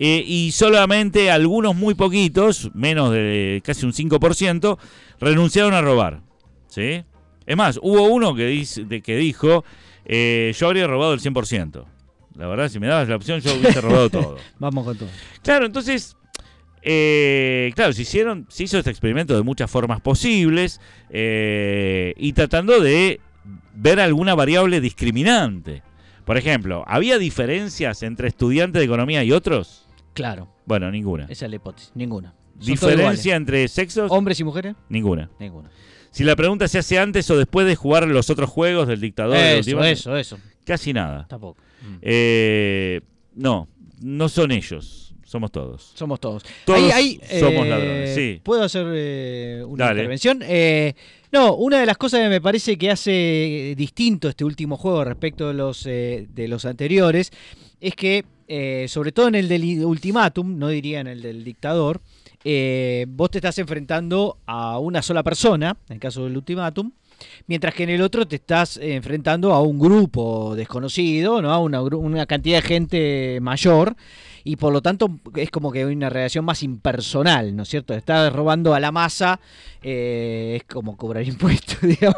[0.00, 4.76] Eh, y solamente algunos muy poquitos, menos de casi un 5%,
[5.20, 6.20] renunciaron a robar.
[6.68, 7.04] ¿sí?
[7.46, 9.64] Es más, hubo uno que, dice, que dijo,
[10.04, 11.86] eh, yo habría robado el 100%.
[12.38, 14.36] La verdad, si me dabas la opción, yo hubiese robado todo.
[14.60, 15.08] Vamos con todo.
[15.42, 16.16] Claro, entonces,
[16.82, 22.80] eh, claro, se hicieron, se hizo este experimento de muchas formas posibles eh, y tratando
[22.80, 23.20] de
[23.74, 25.82] ver alguna variable discriminante.
[26.24, 29.88] Por ejemplo, ¿había diferencias entre estudiantes de economía y otros?
[30.14, 30.48] Claro.
[30.64, 31.24] Bueno, ninguna.
[31.28, 31.90] Esa es la hipótesis.
[31.94, 32.34] Ninguna.
[32.60, 34.10] Son ¿Diferencia entre sexos?
[34.12, 34.76] ¿Hombres y mujeres?
[34.88, 35.30] Ninguna.
[35.40, 35.70] Ninguna.
[36.10, 39.36] Si la pregunta se hace antes o después de jugar los otros juegos del dictador,
[39.36, 40.38] Eso, eso, eso.
[40.68, 41.26] Casi nada.
[41.28, 41.60] Tampoco.
[41.82, 41.96] Mm.
[42.02, 43.00] Eh,
[43.34, 43.66] no,
[44.02, 45.92] no son ellos, somos todos.
[45.94, 46.44] Somos todos.
[46.64, 48.40] Todos Ahí- ahí, somos eh, ladrones, sí.
[48.42, 50.00] ¿Puedo hacer eh, una Dale.
[50.00, 50.40] intervención?
[50.46, 50.94] Eh,
[51.32, 55.48] no, una de las cosas que me parece que hace distinto este último juego respecto
[55.48, 57.30] de los, eh, de los anteriores
[57.80, 62.00] es que, eh, sobre todo en el del ultimátum, no diría en el del dictador,
[62.44, 66.92] eh, vos te estás enfrentando a una sola persona, en el caso del ultimátum,
[67.46, 71.52] mientras que en el otro te estás enfrentando a un grupo desconocido, ¿no?
[71.52, 73.96] A una, una cantidad de gente mayor
[74.48, 77.92] y por lo tanto es como que hay una relación más impersonal, ¿no es cierto?
[77.92, 79.40] Estás robando a la masa,
[79.82, 82.16] eh, es como cobrar impuestos, digamos,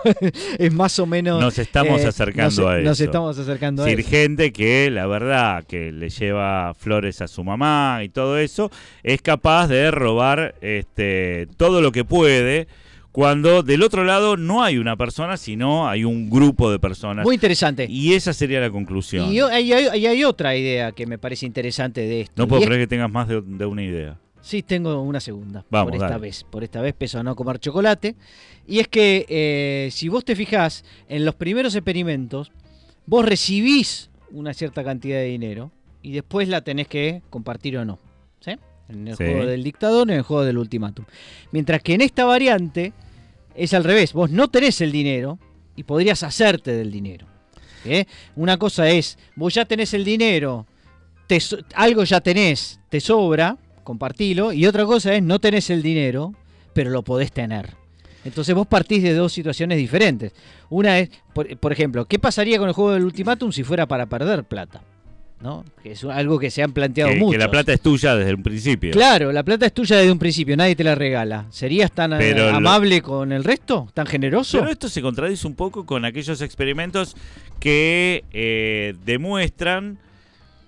[0.58, 1.40] es más o menos...
[1.40, 3.04] Nos estamos eh, acercando nos, a Nos eso.
[3.04, 4.08] estamos acercando a eso.
[4.08, 8.70] gente que la verdad que le lleva flores a su mamá y todo eso,
[9.02, 12.68] es capaz de robar este todo lo que puede
[13.12, 17.25] cuando del otro lado no hay una persona, sino hay un grupo de personas.
[17.25, 17.87] Muy interesante.
[17.88, 19.33] y esa sería la conclusión.
[19.33, 22.35] Y hay, hay- otra idea que me parece interesante de esto.
[22.37, 24.18] no puedo es- creer que tengas más de, de una idea.
[24.42, 25.64] Sí, tengo una segunda.
[25.70, 26.20] Vamos, por esta dale.
[26.23, 26.44] vez.
[26.44, 28.14] Por esta vez peso a no comer chocolate.
[28.66, 32.51] Y es que eh, si vos te fijás en los primeros experimentos,
[33.07, 37.99] vos recibís una cierta cantidad de dinero y después la tenés que compartir o no.
[38.40, 38.53] ¿Sí?
[38.90, 39.24] En el Sí.
[39.24, 41.05] juego del dictador, en el juego del ultimátum.
[41.53, 42.92] Mientras que en esta variante
[43.55, 44.12] es al revés.
[44.12, 45.38] Vos no tenés el dinero
[45.76, 47.26] y podrías hacerte del dinero.
[47.85, 48.05] ¿eh?
[48.37, 50.66] Una cosa es, vos ya tenés el dinero,
[51.26, 51.38] te
[51.74, 54.53] algo ya tenés, te sobra, compartilo.
[54.53, 56.35] Y otra cosa es, no tenés el dinero,
[56.72, 57.74] pero lo podés tener.
[58.24, 60.33] Entonces vos partís de dos situaciones diferentes.
[60.68, 64.07] Una es, por, por ejemplo, ¿qué pasaría con el juego del ultimátum si fuera para
[64.07, 64.83] perder plata?
[65.40, 65.64] ¿No?
[65.83, 67.38] Que es algo que se han planteado Que, que mucho.
[67.38, 68.90] la plata es tuya desde un principio.
[68.90, 71.46] Claro, la plata es tuya desde un principio, nadie te la regala.
[71.50, 73.88] ¿Serías tan eh, lo- amable con el resto?
[73.94, 74.59] ¿Tan generoso?
[74.59, 77.16] Pero esto se contradice un poco con aquellos experimentos
[77.59, 79.98] que eh, demuestran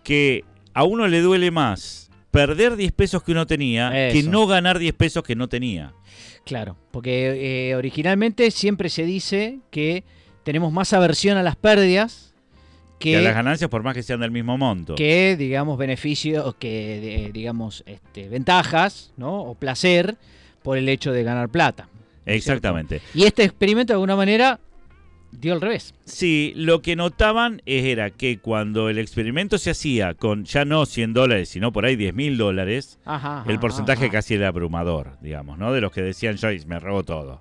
[0.04, 4.78] que a uno le duele más perder 10 pesos que uno tenía que no ganar
[4.78, 5.92] 10 pesos que no tenía.
[6.46, 10.02] Claro, porque eh, originalmente siempre se dice que
[10.44, 12.31] tenemos más aversión a las pérdidas
[13.02, 14.94] Que las ganancias, por más que sean del mismo monto.
[14.94, 19.42] que digamos, beneficios, que digamos, este, ventajas, ¿no?
[19.42, 20.16] O placer
[20.62, 21.88] por el hecho de ganar plata.
[22.26, 23.00] Exactamente.
[23.14, 24.60] Y este experimento, de alguna manera,
[25.32, 25.94] dio al revés.
[26.04, 31.14] Sí, lo que notaban era que cuando el experimento se hacía con ya no 100
[31.14, 34.12] dólares, sino por ahí 10 mil dólares, Ajá, el porcentaje ajá.
[34.12, 35.72] casi era abrumador, digamos, ¿no?
[35.72, 37.40] De los que decían, Joyce, me robo todo.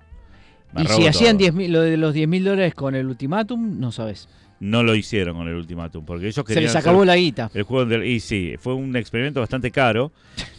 [0.72, 1.48] Me Y robo si hacían todo".
[1.48, 4.28] 10.000 lo de los 10 mil dólares con el ultimátum, no sabes.
[4.62, 7.50] No lo hicieron con el ultimátum, porque ellos Se querían les hacer acabó la guita.
[7.52, 8.06] el juego del...
[8.06, 10.12] Y sí, fue un experimento bastante caro.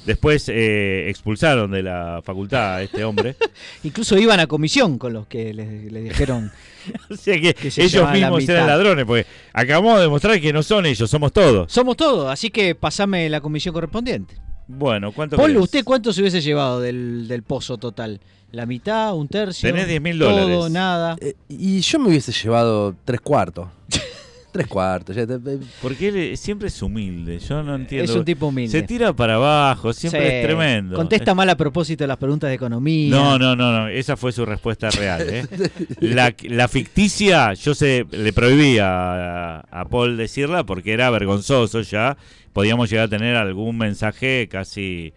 [0.06, 3.38] Después eh, expulsaron de la facultad a este hombre.
[3.86, 6.52] Incluso iban a comisión con los que les, les dijeron.
[7.10, 10.52] o sea que, Que se ellos la mismos eran ladrones, porque acabamos de demostrar que
[10.52, 11.72] no son ellos, somos todos.
[11.72, 14.36] Somos todos, así que pasame la comisión correspondiente.
[14.68, 15.56] Bueno, ¿cuánto querés?
[15.56, 18.20] ¿usted cuánto se hubiese llevado del, del pozo total?
[18.54, 19.16] ¿La mitad?
[19.16, 19.68] ¿Un tercio?
[19.68, 20.72] Tenés 10.000 Todo, dólares.
[20.72, 21.16] nada.
[21.20, 23.68] Eh, y yo me hubiese llevado tres cuartos.
[24.52, 25.16] tres cuartos.
[25.16, 28.12] ya te- eh, Porque él siempre es humilde, yo no entiendo.
[28.12, 28.70] Es un tipo humilde.
[28.72, 30.36] Se tira para abajo, siempre Sí.
[30.36, 30.96] es tremendo.
[30.96, 33.10] Contesta mal a propósito las preguntas de economía.
[33.10, 35.26] No, no, no, no, esa fue su respuesta real.
[35.28, 35.48] ¿eh?
[36.02, 42.18] La, la ficticia, yo se le prohibía a, a Paul decirla porque era vergonzoso ya.
[42.54, 45.12] Podíamos llegar a tener algún mensaje casi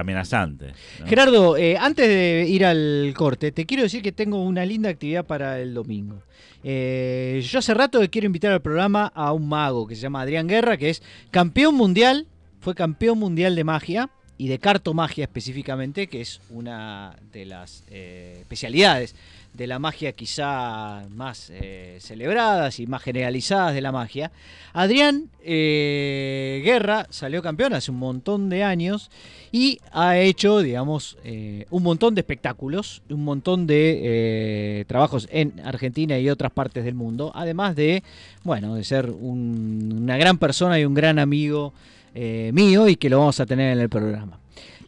[0.00, 0.72] amenazante.
[1.00, 1.06] ¿no?
[1.06, 5.24] Gerardo, eh, antes de ir al corte, te quiero decir que tengo una linda actividad
[5.24, 6.22] para el domingo.
[6.64, 10.46] Eh, yo hace rato quiero invitar al programa a un mago que se llama Adrián
[10.46, 12.26] Guerra, que es campeón mundial,
[12.60, 18.38] fue campeón mundial de magia y de cartomagia específicamente, que es una de las eh,
[18.40, 19.14] especialidades
[19.54, 24.30] de la magia quizá más eh, celebradas y más generalizadas de la magia.
[24.72, 29.10] Adrián eh, Guerra salió campeón hace un montón de años
[29.52, 35.60] y ha hecho, digamos, eh, un montón de espectáculos, un montón de eh, trabajos en
[35.64, 38.02] Argentina y otras partes del mundo, además de,
[38.44, 41.72] bueno, de ser un- una gran persona y un gran amigo
[42.14, 44.41] mío y que lo vamos a tener en el programa.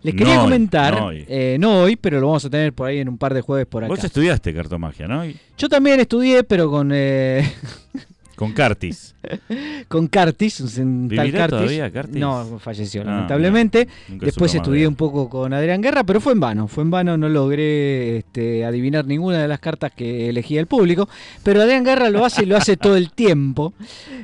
[0.04, 1.24] Les quería No hoy, comentar, no hoy.
[1.26, 3.66] eh, no hoy, pero lo vamos a tener por ahí en un par de jueves
[3.66, 3.92] por acá.
[3.92, 5.24] Vos estudiaste cartomagia, ¿no?
[5.26, 7.42] Y- Yo también estudié, pero con, eh,
[8.36, 9.14] Con Cartis.
[9.88, 11.56] con Cartis, un tal ¿Vivirá Cartis.
[11.58, 12.16] todavía Cartis?
[12.16, 13.88] No, falleció, Ah, lamentablemente.
[14.08, 16.66] Después estudié un poco con Adrián Guerra, pero fue en vano.
[16.66, 21.08] Fue en vano, no logré este, adivinar ninguna de las cartas que elegía el público.
[21.44, 23.72] Pero Adrián Guerra lo hace y lo hace todo el tiempo.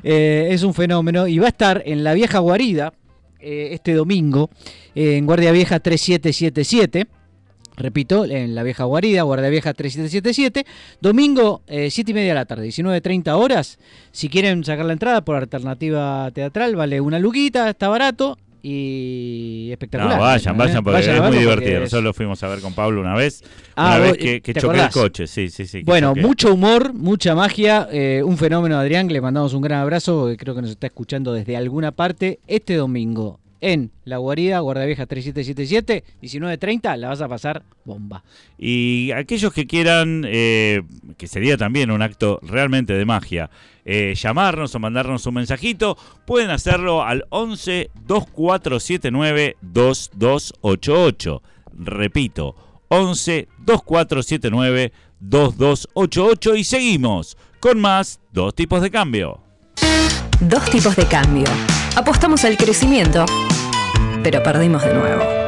[0.02, 2.92] Eh, es un fenómeno y va a estar en la vieja guarida
[3.40, 4.50] eh, este domingo,
[4.94, 7.06] eh, en Guardia Vieja 3777.
[7.76, 10.66] Repito, en la vieja guarida, Guardia Vieja 3777.
[11.00, 13.78] Domingo, eh, 7 y media de la tarde, 19.30 horas.
[14.12, 20.16] Si quieren sacar la entrada por alternativa teatral, vale una luquita, está barato y espectacular.
[20.16, 20.58] No, vayan, ¿eh?
[20.58, 21.50] vayan, porque a es muy divertido.
[21.54, 23.42] porque es- Nosotros lo fuimos a ver con Pablo una vez.
[23.76, 25.82] Ah, una vez que, que ¿te choqué el coche, sí, sí, sí.
[25.82, 26.20] Bueno, choqué.
[26.22, 30.62] mucho humor, mucha magia, eh, un fenómeno Adrián, le mandamos un gran abrazo, creo que
[30.62, 32.40] nos está escuchando desde alguna parte.
[32.46, 38.22] Este domingo, en La Guarida, Guardavieja 3777, 19.30, la vas a pasar bomba.
[38.58, 40.82] Y aquellos que quieran, eh,
[41.16, 43.50] que sería también un acto realmente de magia,
[43.84, 45.96] eh, llamarnos o mandarnos un mensajito,
[46.26, 51.42] pueden hacerlo al 11 2479 2288.
[51.72, 52.54] Repito,
[52.88, 59.40] 11 2479 2288 y seguimos con más dos tipos de cambio.
[60.40, 61.44] Dos tipos de cambio.
[61.96, 63.26] Apostamos al crecimiento,
[64.22, 65.39] pero perdimos de nuevo.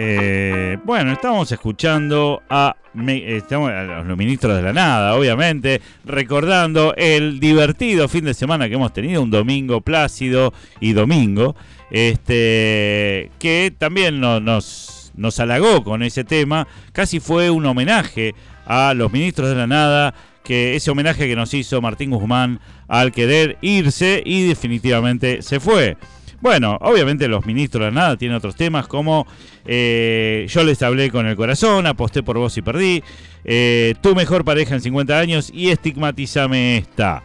[0.00, 8.24] Eh, bueno, estamos escuchando a, los ministros de la nada, obviamente, recordando el divertido fin
[8.24, 11.56] de semana que hemos tenido, un domingo plácido y domingo,
[11.90, 18.94] este, que también no- nos, nos halagó con ese tema, casi fue un homenaje a
[18.94, 20.14] los ministros de la nada,
[20.48, 22.58] que ese homenaje que nos hizo Martín Guzmán
[22.88, 25.98] al querer irse y definitivamente se fue.
[26.40, 29.26] Bueno, obviamente los ministros de la nada tienen otros temas como
[29.66, 33.02] eh, yo les hablé con el corazón, aposté por vos y perdí,
[33.44, 37.22] eh, tu mejor pareja en 50 años y estigmatizame esta.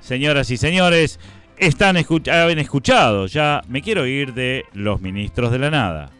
[0.00, 1.20] Señoras y señores,
[1.58, 6.10] están escuch- escuchado ya, me quiero ir de los ministros de la nada.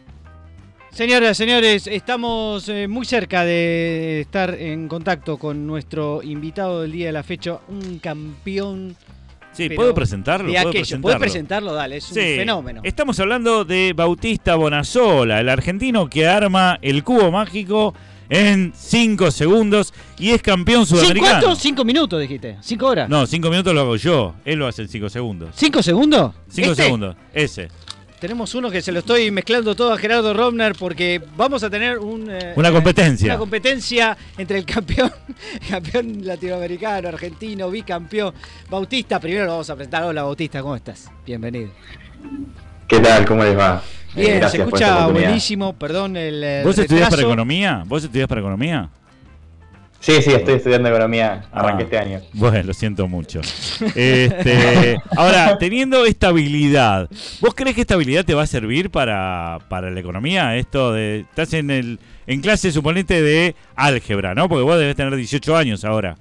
[0.93, 7.07] Señoras, señores, estamos eh, muy cerca de estar en contacto con nuestro invitado del día
[7.07, 8.95] de la fecha, un campeón.
[9.53, 10.47] Sí, ¿puedo presentarlo?
[10.47, 10.81] De ¿Puedo aquello.
[10.81, 11.01] presentarlo?
[11.01, 11.73] ¿Puedes presentarlo?
[11.73, 12.81] Dale, es un Sí, fenómeno.
[12.83, 17.95] Estamos hablando de Bautista Bonazola, el argentino que arma el cubo mágico
[18.29, 21.39] en 5 segundos y es campeón ¿Cinco sudamericano.
[21.41, 21.55] cuánto?
[21.55, 22.57] Cinco minutos, dijiste.
[22.61, 23.09] ¿Cinco horas?
[23.09, 25.49] No, 5 minutos lo hago yo, él lo hace en 5 segundos.
[25.55, 26.33] ¿Cinco segundos?
[26.49, 26.83] 5 ¿Este?
[26.83, 27.67] segundos, ese.
[28.23, 31.99] Tenemos uno que se lo estoy mezclando todo a Gerardo Romner porque vamos a tener
[31.99, 33.25] un, eh, Una competencia.
[33.25, 35.11] una competencia entre el campeón,
[35.69, 38.33] campeón latinoamericano, argentino, bicampeón.
[38.69, 40.03] Bautista, primero lo vamos a presentar.
[40.05, 41.11] Hola Bautista, ¿cómo estás?
[41.25, 41.71] Bienvenido.
[42.87, 43.25] ¿Qué tal?
[43.25, 43.83] ¿Cómo les va?
[44.15, 47.27] Eh, Bien, se escucha buenísimo, perdón el, ¿Vos estudiás para retraso.
[47.27, 47.83] economía?
[47.85, 48.89] ¿Vos estudiás para economía?
[50.03, 51.45] Sí, sí, estoy estudiando economía.
[51.53, 52.21] Arranqué Ah, este año.
[52.33, 53.39] Bueno, lo siento mucho.
[53.95, 59.59] Este, ahora, teniendo esta habilidad, ¿vos crees que esta habilidad te va a servir para,
[59.69, 60.57] para la economía?
[60.57, 61.21] Esto de.
[61.21, 64.49] Estás en el en clase, suponete, de álgebra, ¿no?
[64.49, 66.17] Porque vos debes tener 18 años ahora.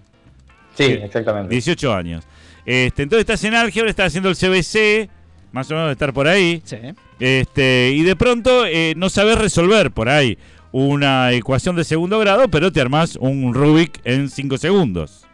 [0.76, 1.52] Sí, exactamente.
[1.52, 2.24] 18 años.
[2.64, 5.10] Este, entonces estás en álgebra, estás haciendo el CBC,
[5.50, 6.62] más o menos de estar por ahí.
[6.64, 6.76] Sí.
[7.18, 10.38] Este, y de pronto eh, no sabes resolver por ahí
[10.72, 15.26] una ecuación de segundo grado, pero te armás un Rubik en 5 segundos.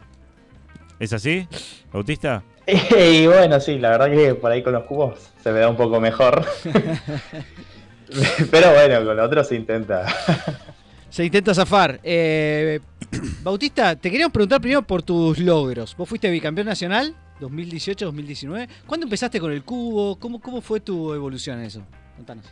[0.98, 1.46] ¿Es así,
[1.92, 2.42] Bautista?
[3.00, 5.76] Y bueno, sí, la verdad que por ahí con los cubos se me da un
[5.76, 6.44] poco mejor.
[8.50, 10.04] Pero bueno, con los otros se intenta.
[11.10, 11.98] Se intenta zafar.
[12.02, 12.80] Eh,
[13.42, 15.96] Bautista, te queríamos preguntar primero por tus logros.
[15.96, 17.16] ¿Vos fuiste bicampeón nacional?
[17.40, 18.68] 2018, 2019.
[18.86, 20.16] ¿Cuándo empezaste con el cubo?
[20.16, 21.82] ¿Cómo, cómo fue tu evolución en eso?
[22.14, 22.44] Contanos.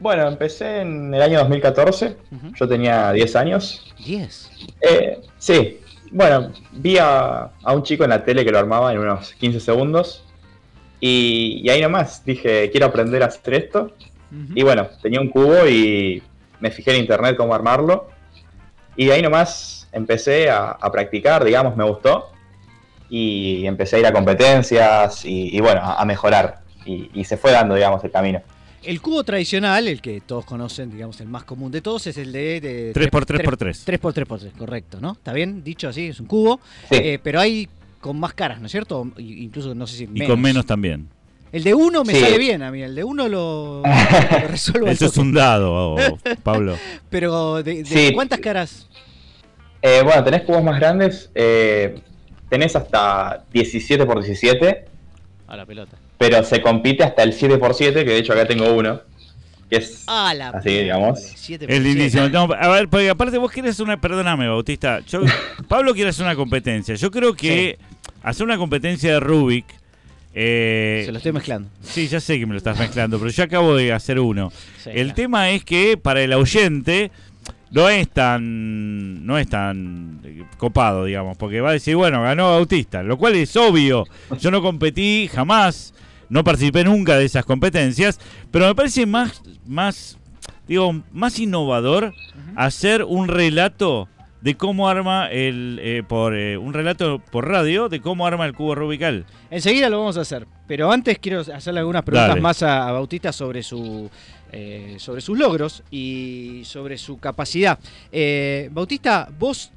[0.00, 2.16] Bueno, empecé en el año 2014.
[2.32, 2.52] Ujú.
[2.58, 3.94] Yo tenía 10 años.
[4.04, 4.50] 10.
[4.80, 5.80] Eh, sí,
[6.10, 9.60] bueno, vi a, a un chico en la tele que lo armaba en unos 15
[9.60, 10.24] segundos.
[11.00, 13.92] Y, y ahí nomás dije, quiero aprender a hacer esto.
[14.54, 16.22] Y bueno, tenía un cubo y
[16.60, 18.08] me fijé en internet cómo armarlo.
[18.96, 22.30] Y de ahí nomás empecé a, a practicar, digamos, me gustó.
[23.08, 26.60] Y empecé a ir a competencias y, y bueno, a, a mejorar.
[26.86, 28.40] Y, y se fue dando, digamos, el camino.
[28.82, 32.32] El cubo tradicional, el que todos conocen, digamos, el más común de todos, es el
[32.32, 32.60] de...
[32.60, 33.84] de 3x3x3.
[34.00, 35.12] 3x3x3, correcto, ¿no?
[35.12, 35.62] ¿Está bien?
[35.62, 36.60] Dicho así, es un cubo.
[36.88, 36.96] Sí.
[36.96, 37.68] Eh, pero hay
[38.00, 39.06] con más caras, ¿no es cierto?
[39.18, 41.08] Incluso, no sé si Y con menos también.
[41.52, 42.20] El de uno me Sí.
[42.20, 43.82] sale bien a mí, el de uno lo, lo
[44.48, 44.86] resuelvo.
[44.86, 46.76] Eso es un dado, oh, Pablo.
[47.10, 48.12] Pero, ¿de, de Sí.
[48.14, 48.88] cuántas caras?
[49.82, 51.30] Eh, bueno, tenés cubos más grandes.
[51.34, 52.00] eh,
[52.48, 54.84] tenés hasta 17 por 17
[55.48, 55.96] A la pelota.
[56.20, 59.00] Pero se compite hasta el 7 por 7 que de hecho acá tengo uno.
[59.70, 61.18] Que es Ah, la así, digamos.
[61.20, 61.94] Siete por Es siete.
[61.94, 62.28] lindísimo.
[62.28, 63.98] No, a ver, porque aparte vos quieres una.
[64.00, 65.00] Perdóname, Bautista.
[65.06, 65.22] Yo,
[65.68, 66.94] Pablo quiere hacer una competencia.
[66.96, 67.78] Yo creo que
[68.22, 69.64] hacer una competencia de Rubik.
[70.34, 71.68] eh, Se lo estoy mezclando.
[71.82, 74.52] Sí, ya sé que me lo estás mezclando, pero yo acabo de hacer uno.
[74.82, 75.14] Sí, el claro.
[75.14, 77.10] tema es que para el oyente
[77.70, 82.50] no es tan no es tan eh, copado, digamos, porque va a decir, bueno, ganó
[82.50, 84.04] Bautista, lo cual es obvio.
[84.40, 85.94] Yo no competí jamás,
[86.30, 88.18] no participé nunca de esas competencias,
[88.50, 90.16] pero me parece más más
[90.66, 92.14] digo, más innovador
[92.54, 94.08] hacer un relato
[94.40, 98.54] de cómo arma el eh, por eh, un relato por radio de cómo arma el
[98.54, 99.26] cubo rubical.
[99.50, 100.46] Enseguida lo vamos a hacer.
[100.66, 102.40] Pero antes quiero hacerle algunas preguntas Dale.
[102.40, 104.08] más a, a Bautista sobre su
[104.52, 107.78] eh, sobre sus logros y sobre su capacidad.
[108.70, 109.72] Bautista, vos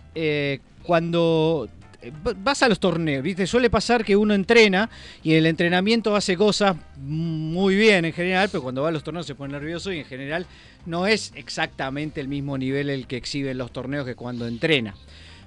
[0.83, 1.67] cuando
[2.11, 3.47] vas a los torneos, ¿viste?
[3.47, 4.89] Suele pasar que uno entrena
[5.23, 9.03] y en el entrenamiento hace cosas muy bien en general, pero cuando va a los
[9.03, 10.45] torneos se pone nervioso y en general
[10.85, 14.95] no es exactamente el mismo nivel el que exhibe en los torneos que cuando entrena.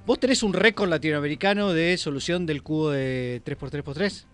[0.06, 4.24] ¿Vos tenés un récord latinoamericano de solución del cubo de 3x3x3?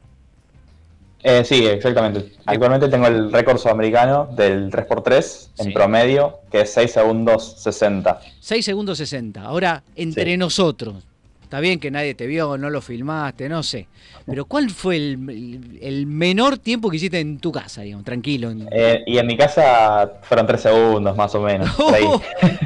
[1.24, 2.32] Eh, sí, exactamente.
[2.46, 8.20] Actualmente tengo el récord sudamericano del 3x3 en promedio, que es 6 segundos 60.
[8.40, 9.40] 6 segundos 60.
[9.40, 10.36] Ahora, entre Sí.
[10.36, 11.04] nosotros,
[11.52, 13.86] está bien que nadie te vio, no lo filmaste, no sé.
[14.24, 18.50] Pero ¿cuál fue el, el menor tiempo que hiciste en tu casa, digamos, tranquilo?
[18.50, 21.68] en- Eh, y en mi casa fueron 3 segundos más o menos.
[21.92, 22.04] ahí.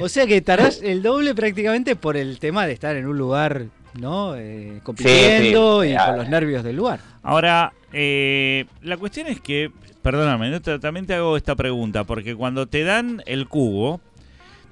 [0.01, 3.65] o sea que tardás el doble prácticamente por el tema de estar en un lugar,
[3.99, 4.37] ¿no?
[4.37, 5.89] Eh, compitiendo sí.
[5.89, 7.01] y con los nervios del lugar.
[7.25, 12.85] Ahora, eh, la cuestión es que, perdóname, también te hago esta pregunta, porque cuando te
[12.85, 14.01] dan el cubo,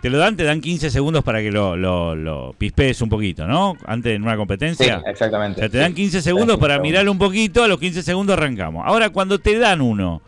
[0.05, 3.47] te lo dan, te dan 15 segundos para que lo, lo, lo pispees un poquito,
[3.47, 3.75] ¿no?
[3.87, 4.99] Antes en una Sí, competencia.
[5.03, 5.61] O exactamente.
[5.61, 8.85] sea, te dan 15 segundos para mirarlo un poquito, a los 15 segundos arrancamos.
[8.87, 10.21] Ahora, cuando te dan uno,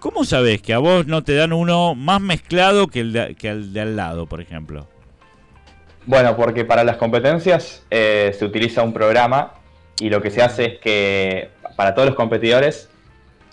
[0.00, 3.48] ¿cómo sabes que a vos no te dan uno más mezclado que el de, que
[3.48, 4.86] el de al lado, por ejemplo?
[6.04, 9.54] Bueno, porque para las competencias eh, se utiliza un programa
[9.98, 12.90] y lo que se hace es que para todos los competidores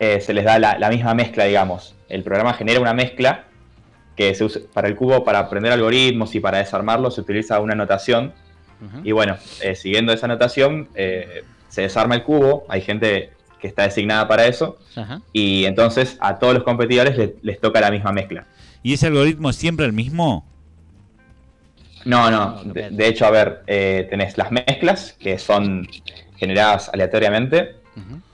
[0.02, 1.96] eh, se les da la, la misma mezcla, digamos.
[2.10, 3.46] El programa genera una mezcla
[4.20, 7.74] que se usa para el cubo, para aprender algoritmos y para desarmarlo se utiliza una
[7.74, 8.34] notación.
[9.06, 13.84] Y bueno, eh, siguiendo esa notación eh, se desarma el cubo, hay gente que está
[13.84, 15.22] designada para eso Ajá.
[15.32, 18.46] y entonces a todos los competidores le- les toca la misma mezcla.
[18.84, 20.46] ¿Y ese algoritmo es siempre el mismo?
[22.04, 22.62] No, no.
[22.66, 25.88] De, de hecho, a ver, eh, tenés las mezclas que son
[26.36, 27.76] generadas aleatoriamente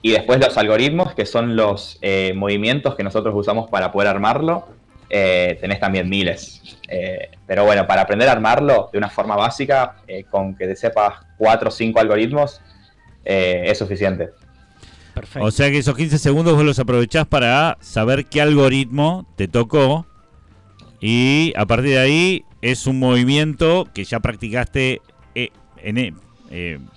[0.02, 4.68] y después los algoritmos que son los eh, movimientos que nosotros usamos para poder armarlo.
[5.08, 6.78] Eh, tenés también miles.
[6.88, 10.76] Eh, pero bueno, para aprender a armarlo de una forma básica, eh, con que te
[10.76, 12.60] sepas cuatro o cinco algoritmos,
[13.24, 14.30] eh, es suficiente.
[15.14, 15.46] Perfecto.
[15.46, 20.06] O sea que esos 15 segundos vos los aprovechás para saber qué algoritmo te tocó
[21.00, 25.00] y a partir de ahí es un movimiento que ya practicaste
[25.34, 26.18] eh, en,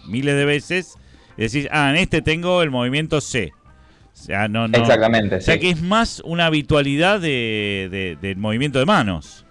[0.07, 0.95] miles de veces
[1.37, 3.53] y decís, ah, en este tengo el movimiento C.
[4.19, 5.59] O sea, no, no- Exactamente, O sea sí.
[5.61, 9.45] que es más una habitualidad de, de- del movimiento de manos.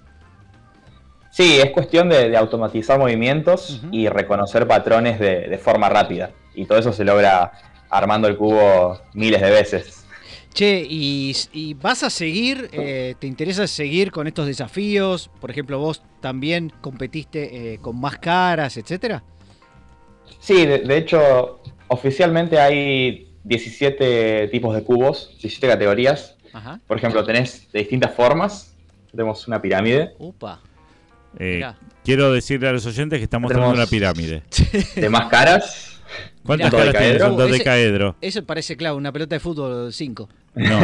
[1.31, 6.31] Sí, es cuestión de, de automatizar movimientos y reconocer patrones de, de forma rápida.
[6.55, 7.53] Y todo eso se logra
[7.91, 10.05] armando el cubo miles de veces.
[10.53, 12.69] Che, ¿y, y vas a seguir?
[12.73, 15.31] eh, ¿Te interesa seguir con estos desafíos?
[15.41, 19.23] Por ejemplo, vos también competiste eh, con más caras, etcétera.
[20.41, 26.37] Sí, de, de hecho, oficialmente hay 17 tipos de cubos, 17 categorías.
[26.53, 26.81] Ajá.
[26.87, 28.75] Por ejemplo, tenés de distintas formas.
[29.11, 30.61] Tenemos una pirámide, Upa.
[31.39, 31.63] Eh,
[32.05, 34.43] quiero decirle a los oyentes que estamos mostrando una pirámide.
[34.97, 35.99] de más caras,
[36.45, 38.17] ¿Cuántas Mirá, caras tiene un dodecaedro?
[38.21, 40.29] Eso parece, claro, una pelota de fútbol 5.
[40.55, 40.81] No.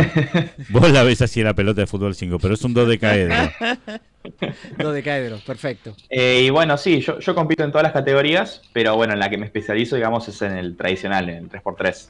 [0.69, 3.35] Vos la ves así en la pelota de fútbol 5, pero es un dodecaedro.
[4.79, 5.97] Dodecaedro, perfecto.
[6.09, 9.29] Eh, y bueno, sí, yo, yo compito en todas las categorías, pero bueno, en la
[9.29, 12.09] que me especializo, digamos, es en el tradicional, en el 3x3.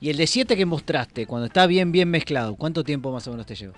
[0.00, 3.30] Y el de 7 que mostraste, cuando está bien, bien mezclado, ¿cuánto tiempo más o
[3.30, 3.74] menos te llevó?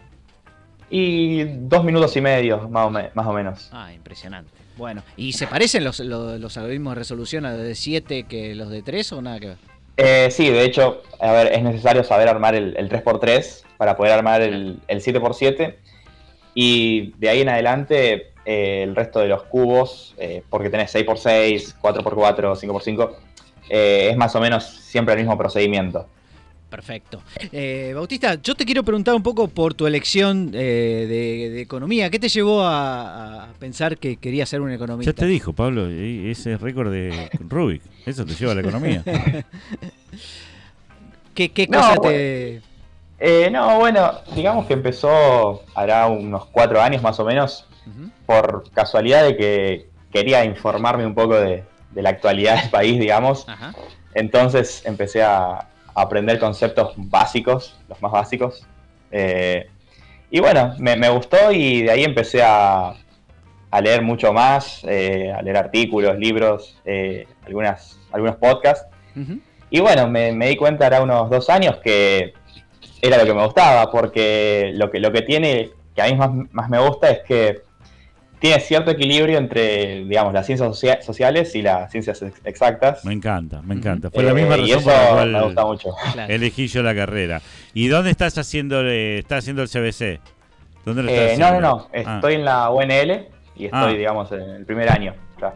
[0.90, 3.68] Y dos minutos y medio, más o, me- más o menos.
[3.72, 4.50] Ah, impresionante.
[4.76, 8.54] Bueno, ¿y se parecen los, los, los algoritmos de resolución a los de 7 que
[8.54, 9.56] los de 3 o nada que ver?
[9.96, 14.12] Eh, sí, de hecho, a ver, es necesario saber armar el, el 3x3 para poder
[14.12, 15.74] armar el, el 7x7.
[16.54, 21.74] Y de ahí en adelante, eh, el resto de los cubos, eh, porque tenés 6x6,
[21.80, 23.14] 4x4, 5x5,
[23.68, 26.06] eh, es más o menos siempre el mismo procedimiento.
[26.70, 27.22] Perfecto.
[27.50, 32.10] Eh, Bautista, yo te quiero preguntar un poco por tu elección eh, de, de economía.
[32.10, 35.10] ¿Qué te llevó a, a pensar que querías ser un economista?
[35.12, 37.80] Ya te dijo, Pablo, ese récord de Rubik.
[38.04, 39.02] Eso te lleva a la economía.
[41.34, 42.10] ¿Qué, qué No, cosa bueno.
[42.10, 42.62] te...?
[43.20, 47.64] Eh, no, bueno, digamos que empezó hará unos cuatro años más o menos,
[48.26, 51.64] por casualidad de que quería informarme un poco de,
[51.98, 53.44] de la actualidad del país, digamos.
[54.14, 58.64] Entonces empecé a, aprender conceptos básicos, los más básicos.
[59.10, 59.68] Eh,
[60.30, 62.94] y bueno, me, me gustó y de ahí empecé a,
[63.68, 68.86] a leer mucho más, eh, a leer artículos, libros, eh, algunas, algunos podcasts.
[69.70, 72.32] Y bueno, me, me di cuenta hará unos dos años que
[73.02, 76.30] era lo que me gustaba, porque lo que, lo que tiene, que a mí más,
[76.52, 77.62] más me gusta, es que
[78.38, 83.04] tiene cierto equilibrio entre, digamos, las ciencias socia- sociales y las ciencias ex- exactas.
[83.04, 84.10] Me encanta, me encanta.
[84.10, 85.90] Fue Eh, la misma y razón eso por la cual me gusta mucho.
[86.28, 87.40] Elegí yo la carrera.
[87.74, 90.20] ¿Y dónde estás haciendo, eh, estás haciendo el CBC?
[90.84, 91.60] ¿Dónde lo estás Eh, no, haciendo?
[91.68, 92.14] no, no, Ah.
[92.16, 93.96] estoy en la UNL y estoy, Ah.
[93.98, 95.14] digamos, en el primer año.
[95.40, 95.54] ya.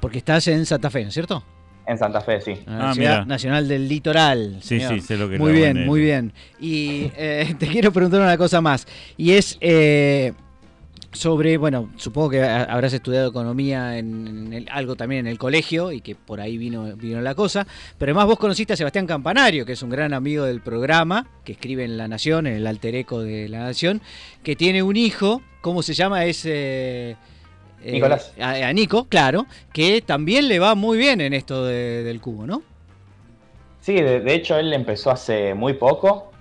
[0.00, 1.42] Porque estás en Santa Fe, ¿no es cierto?
[1.86, 2.52] En Santa Fe, sí.
[2.66, 3.24] Ah, Ah, Ciudad mira.
[3.26, 4.56] Nacional del Litoral.
[4.60, 4.94] Sí, señor.
[4.94, 5.86] sí, sé lo que es Muy bien, UNL.
[5.86, 6.32] muy bien.
[6.60, 8.86] Y eh, te quiero preguntar una cosa más.
[9.16, 10.32] Y es eh,
[11.16, 15.38] sobre, bueno, supongo que ha- habrás estudiado economía en, en el- algo también en el
[15.38, 17.66] colegio y que por ahí vino, vino la cosa.
[17.98, 21.52] Pero además vos conociste a Sebastián Campanario, que es un gran amigo del programa, que
[21.52, 24.00] escribe en La Nación, en el alter eco de La Nación,
[24.42, 26.24] que tiene un hijo, ¿cómo se llama?
[26.24, 26.44] Es...
[26.46, 27.16] eh,
[27.82, 28.32] eh, Nicolás.
[28.40, 32.46] a, a Nico, claro, que también le va muy bien en esto de- del cubo,
[32.46, 32.62] ¿no?
[33.80, 36.32] Sí, de, de hecho él empezó hace muy poco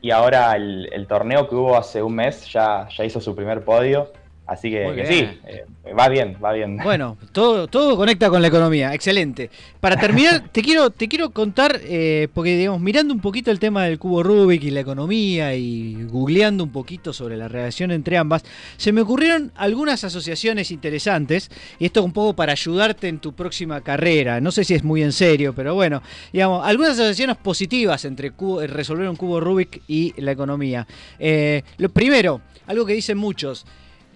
[0.00, 3.62] y ahora el, el torneo que hubo hace un mes ya, ya hizo su primer
[3.64, 4.10] podio.
[4.46, 5.64] Así que, sí, eh,
[5.98, 6.76] va bien, va bien.
[6.84, 9.48] Bueno, todo, todo conecta con la economía, excelente.
[9.80, 13.84] Para terminar, te quiero, te quiero contar, eh, porque digamos, mirando un poquito el tema
[13.84, 18.44] del cubo Rubik y la economía y googleando un poquito sobre la relación entre ambas,
[18.76, 23.80] se me ocurrieron algunas asociaciones interesantes, y esto un poco para ayudarte en tu próxima
[23.80, 24.42] carrera.
[24.42, 26.02] No sé si es muy en serio, pero bueno,
[26.34, 30.86] digamos, algunas asociaciones positivas entre cubo- eh, resolver un cubo Rubik y la economía.
[31.18, 33.64] Eh, lo primero, algo que dicen muchos.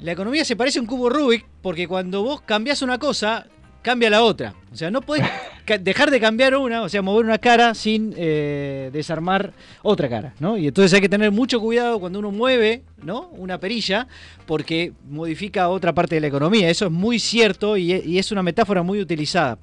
[0.00, 3.46] La economía se parece a un cubo Rubik porque cuando vos cambiás una cosa,
[3.82, 4.54] cambia la otra.
[4.72, 5.24] O sea, no podés
[5.80, 10.56] dejar de cambiar una, o sea, mover una cara sin eh, desarmar otra cara, ¿no?
[10.56, 13.28] Y entonces hay que tener mucho cuidado cuando uno mueve, ¿no?
[13.32, 14.06] Una perilla
[14.46, 16.70] porque modifica otra parte de la economía.
[16.70, 19.58] Eso es muy cierto y, e- y es una metáfora muy utilizada.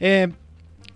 [0.00, 0.28] Eh,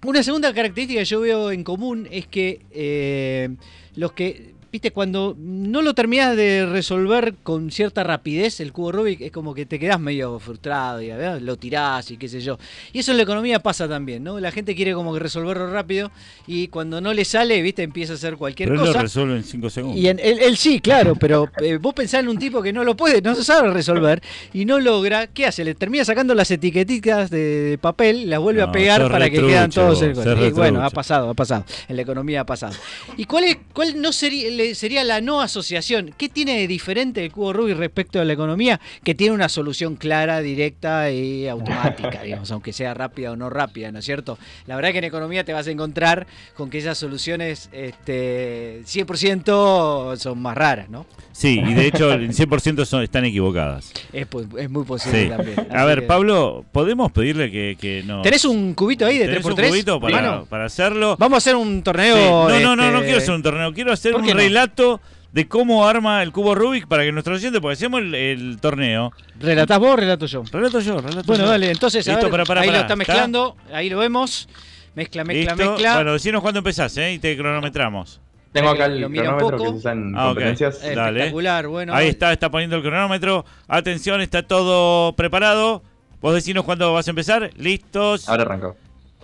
[0.07, 3.51] una segunda característica que yo veo en común es que eh,
[3.95, 9.20] los que, viste, cuando no lo terminas de resolver con cierta rapidez, el cubo Rubik
[9.20, 11.41] es como que te quedás medio frustrado y ¿verdad?
[11.41, 12.59] lo tirás y qué sé yo.
[12.93, 14.41] Y eso en la economía pasa también, ¿no?
[14.41, 16.11] La gente quiere como que resolverlo rápido
[16.49, 19.03] y cuando no le sale, viste, empieza a hacer cualquier Pero él lo cosa.
[19.03, 20.01] resuelve en 5 segundos.
[20.01, 22.83] Y en, él, él sí, claro, pero eh, vos pensás en un tipo que no
[22.83, 24.20] lo puede, no se sabe resolver
[24.53, 25.64] y no logra, ¿qué hace?
[25.64, 29.41] Le termina sacando las etiquetitas de, de papel las vuelve No, a pegar para que
[29.41, 30.14] quedan todos en
[30.45, 31.64] y bueno, ha pasado, ha pasado.
[31.89, 32.75] En la economía ha pasado.
[33.16, 36.15] ¿Y cuál es, cuál no sería, le- sería la no asociación?
[36.17, 38.81] ¿Qué tiene de diferente el cubo Rubik respecto a la economía?
[39.03, 43.91] Que tiene una solución clara, directa y automática, digamos, aunque sea rápida o no rápida,
[43.93, 44.39] ¿no es cierto?
[44.67, 50.17] La verdad que en economía te vas a encontrar con que esas soluciones este, 100%
[50.17, 51.07] son más raras, ¿no?
[51.33, 53.93] Sí, y de hecho el 100% son, están equivocadas.
[54.12, 54.27] Es,
[54.59, 55.29] es muy posible Sí.
[55.29, 55.67] también.
[55.71, 58.23] A ver, que- Pablo, ¿podemos pedirle que, que no...
[58.23, 59.62] ¿Tenés un cubito ahí de ¿Tenés 3x3?
[59.65, 61.17] un cubito para, hacerlo?
[61.19, 62.17] Vamos a hacer un torneo.
[62.17, 62.62] Sí.
[62.62, 64.33] No, no, no, no este, quiero hacer un torneo, quiero hacer ¿Por un no?
[64.55, 65.01] Relato
[65.33, 69.13] de cómo arma el cubo Rubik para que nuestro oyente, porque hacemos el, el torneo.
[69.41, 70.45] ¿Relatás vos o relato yo?
[70.51, 71.51] Relato yo, relato Bueno, yo.
[71.51, 74.49] dale, entonces, a ver, ahí lo está mezclando, ahí lo vemos.
[74.95, 75.71] Mezcla, mezcla, ¿Listo?
[75.73, 75.95] mezcla.
[75.97, 77.15] Bueno, decinos cuándo empezás, ¿eh?
[77.15, 78.21] Y te cronometramos.
[78.53, 79.65] Tengo acá el Lo mira un cronómetro poco.
[79.65, 80.81] que se usa en Ah, competencias.
[80.95, 81.19] Dale.
[81.19, 81.93] Espectacular, bueno.
[81.93, 83.45] Ahí está, está poniendo el cronómetro.
[83.67, 85.83] Atención, está todo preparado.
[86.21, 87.51] Vos decinos cuándo vas a empezar.
[87.57, 88.29] Listos.
[88.29, 88.77] Ahora arrancó.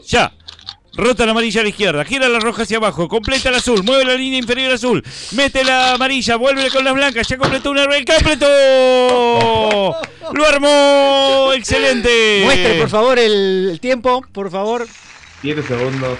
[0.08, 0.32] Ya.
[0.94, 4.04] Rota la amarilla a la izquierda, gira la roja hacia abajo, completa el azul, mueve
[4.04, 8.04] la línea inferior azul, mete la amarilla, vuelve con las blancas, ya completó una ¡el
[8.04, 9.94] completó.
[10.32, 12.42] Lo armó, excelente.
[12.44, 14.86] Muestre, por favor, el, tiempo, por favor.
[15.42, 16.18] 7 segundos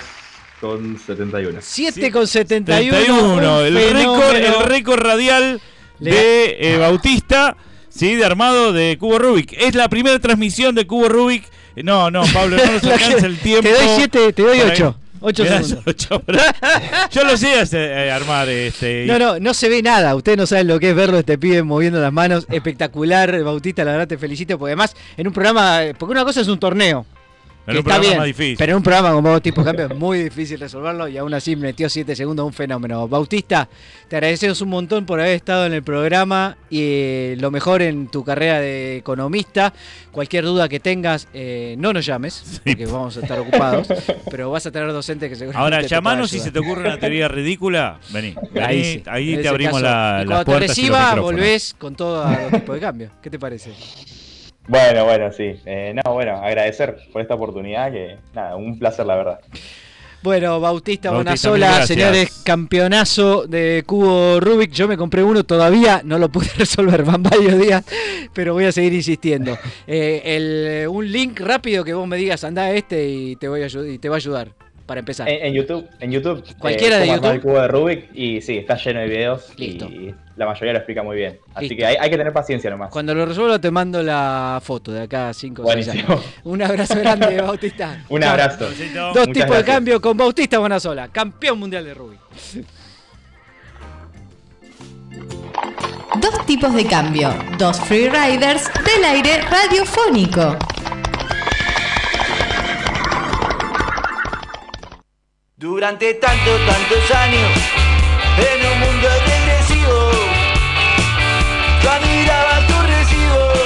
[0.61, 1.59] con 71.
[1.61, 2.97] 7 con 71.
[2.97, 5.61] 31, un el récord, el récord radial
[5.99, 7.57] de eh, Bautista,
[7.89, 9.53] sí, de armado de Cubo Rubik.
[9.53, 11.45] Es la primera transmisión de Cubo Rubik.
[11.77, 13.63] Eh, No, no, Pablo, no nos alcanza el tiempo.
[13.69, 14.97] Te doy 7, te doy para- 8.
[15.23, 15.97] 8 Me das segundos.
[17.13, 19.05] Yo lo sé eh, armar este.
[19.05, 20.15] y- No, no, no se ve nada.
[20.15, 22.47] Ustedes no saben lo que es verlo este pibe moviendo las manos.
[22.51, 24.59] Espectacular, Bautista, la verdad te felicito.
[24.59, 27.05] Porque además, en un programa, porque una cosa es un torneo.
[27.67, 28.57] Que un programa bien, difícil.
[28.59, 31.57] Pero en un programa como vos, tipo cambio es muy difícil resolverlo y aún así
[31.57, 33.07] metió 7 segundos, un fenómeno.
[33.07, 33.69] Bautista,
[34.09, 38.09] te agradecemos un montón por haber estado en el programa y eh, lo mejor en
[38.09, 39.73] tu carrera de economista.
[40.11, 43.87] Cualquier duda que tengas, eh, no nos llames, porque vamos a estar ocupados,
[44.31, 47.29] pero vas a tener docentes que seguramente Ahora, llamanos si se te ocurre una teoría
[47.29, 48.01] ridícula.
[48.11, 49.85] Vení, vení, Ahí ahí, sí, te abrimos caso.
[49.85, 50.79] la, Y las cuando te puertas.
[50.79, 53.11] y los reciba, volvés con todo los tipos de cambio.
[53.23, 53.73] ¿Qué te parece?
[54.71, 55.57] Bueno, bueno, sí.
[55.67, 59.41] Eh, no, bueno, agradecer por esta oportunidad que, nada, un placer, la verdad.
[60.23, 64.71] Bueno, Bautista, Bautista, señores, campeonazo de cubo Rubik.
[64.71, 67.83] Yo me compré uno todavía, no lo pude resolver, van varios días,
[68.33, 69.59] pero voy a seguir insistiendo.
[69.89, 73.63] Eh, el- un link rápido que vos me digas, anda a este y te, voy
[73.63, 74.53] a, y te va a ayudar
[74.91, 75.29] para empezar.
[75.29, 76.43] En, en YouTube, en YouTube.
[76.59, 77.31] Cualquiera de YouTube.
[77.31, 79.85] el cubo de Rubik y sí, está lleno de videos Listo.
[79.85, 81.39] y la mayoría lo explica muy bien.
[81.55, 81.77] Así Listo.
[81.77, 82.91] que hay, hay que tener paciencia nomás.
[82.91, 86.13] Cuando lo resuelva te mando la foto de acá a 5 o 6 Buenísimo.
[86.15, 86.25] años.
[86.43, 88.05] Un abrazo grande, Bautista.
[88.09, 88.31] Un Chao.
[88.33, 88.65] abrazo.
[88.69, 92.21] Dos Muchas tipos de cambio con Bautista Bonasola, campeón mundial de Rubik.
[96.21, 100.57] Dos tipos de cambio, dos freeriders del aire radiofónico.
[105.61, 107.51] Durante tantos, tantos años,
[108.39, 110.11] en un mundo regresivo,
[111.83, 113.59] yo admiraba tus recibos,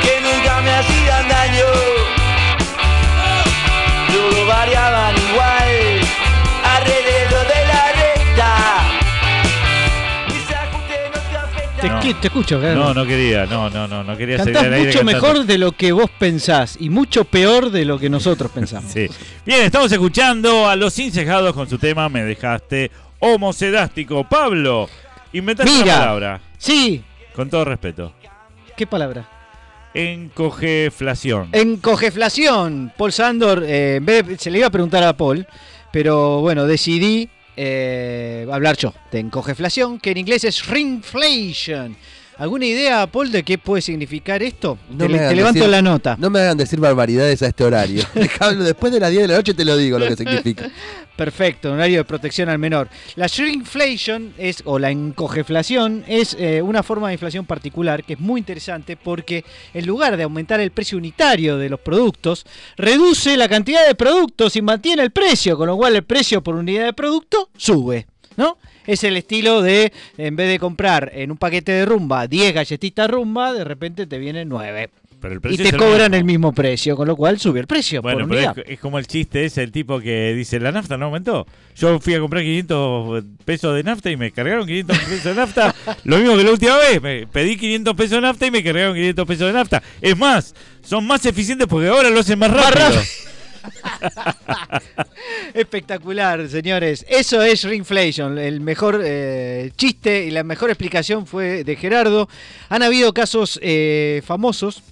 [0.00, 1.66] que nunca me hacían daño.
[4.12, 5.17] Luego variaban
[11.80, 12.00] te No.
[12.20, 12.74] te escucho, claro.
[12.80, 15.26] No, no quería, no, no, no, no quería salir Cantás al aire mucho cantando.
[15.28, 18.92] mejor de lo que vos pensás y mucho peor de lo que nosotros pensamos.
[18.92, 19.06] Sí.
[19.46, 24.24] Bien, estamos escuchando a los incejados con su tema Me dejaste homocedástico.
[24.28, 24.88] Pablo,
[25.32, 25.84] inventaste Mira.
[25.94, 26.40] una palabra.
[26.58, 27.02] Sí,
[27.34, 28.12] Con todo respeto.
[28.76, 29.28] ¿qué palabra?
[29.94, 31.48] Encogeflación.
[31.52, 32.92] Encogeflación.
[32.96, 35.46] Paul Sandor, eh, en vez de- se le iba a preguntar a Paul,
[35.92, 37.28] pero bueno, decidí
[37.60, 41.96] eh, hablar yo de encogeflación, que en inglés es shrinkflation.
[42.38, 44.78] ¿Alguna idea, Paul, de qué puede significar esto?
[44.90, 46.16] No te le- levanto decir- la nota.
[46.18, 48.04] No me hagan decir barbaridades a este horario.
[48.58, 50.70] Después de las 10 de la noche te lo digo lo que significa.
[51.16, 52.88] Perfecto, horario de protección al menor.
[53.16, 58.20] La shrinkflation es, o la encogeflación es eh, una forma de inflación particular que es
[58.20, 63.48] muy interesante porque en lugar de aumentar el precio unitario de los productos, reduce la
[63.48, 66.92] cantidad de productos y mantiene el precio, con lo cual el precio por unidad de
[66.92, 68.58] producto sube, ¿no?
[68.88, 73.08] Es el estilo de, en vez de comprar en un paquete de rumba 10 galletitas
[73.08, 74.88] rumba, de repente te vienen 9.
[75.20, 76.16] Pero el Y te es el cobran mismo.
[76.16, 78.98] el mismo precio, con lo cual sube el precio Bueno, por pero es, es como
[79.00, 81.44] el chiste ese, el tipo que dice, la nafta no aumentó.
[81.76, 85.74] Yo fui a comprar 500 pesos de nafta y me cargaron 500 pesos de nafta.
[86.04, 88.94] Lo mismo que la última vez, me pedí 500 pesos de nafta y me cargaron
[88.94, 89.82] 500 pesos de nafta.
[90.00, 93.02] Es más, son más eficientes porque ahora lo hacen más Más rápido.
[95.54, 97.04] Espectacular, señores.
[97.08, 98.38] Eso es Ringflation.
[98.38, 102.28] El mejor eh, chiste y la mejor explicación fue de Gerardo.
[102.68, 104.82] Han habido casos eh, famosos.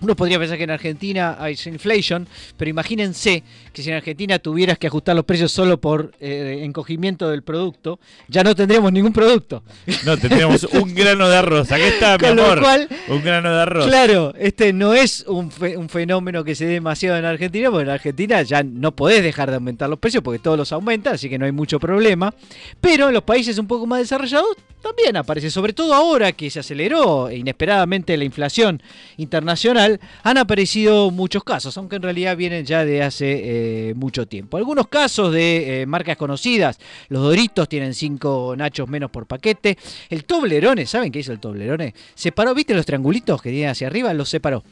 [0.00, 2.28] Uno podría pensar que en Argentina hay inflation,
[2.58, 3.42] pero imagínense
[3.72, 7.98] que si en Argentina tuvieras que ajustar los precios solo por eh, encogimiento del producto,
[8.28, 9.62] ya no tendríamos ningún producto.
[10.04, 11.72] No, tendríamos un grano de arroz.
[11.72, 13.86] Aquí está, mi Con lo cual, un grano de arroz.
[13.86, 17.84] Claro, este no es un, fe- un fenómeno que se dé demasiado en Argentina, porque
[17.84, 21.30] en Argentina ya no podés dejar de aumentar los precios porque todos los aumentan, así
[21.30, 22.34] que no hay mucho problema.
[22.82, 24.48] Pero en los países un poco más desarrollados
[24.86, 28.80] también aparece, sobre todo ahora que se aceleró inesperadamente la inflación
[29.16, 34.56] internacional, han aparecido muchos casos, aunque en realidad vienen ya de hace eh, mucho tiempo.
[34.56, 36.78] Algunos casos de eh, marcas conocidas,
[37.08, 39.76] los Doritos tienen 5 nachos menos por paquete,
[40.08, 41.92] el Toblerone, ¿saben qué hizo el Toblerone?
[42.14, 44.14] Separó, ¿viste los triangulitos que tienen hacia arriba?
[44.14, 44.62] Los separó.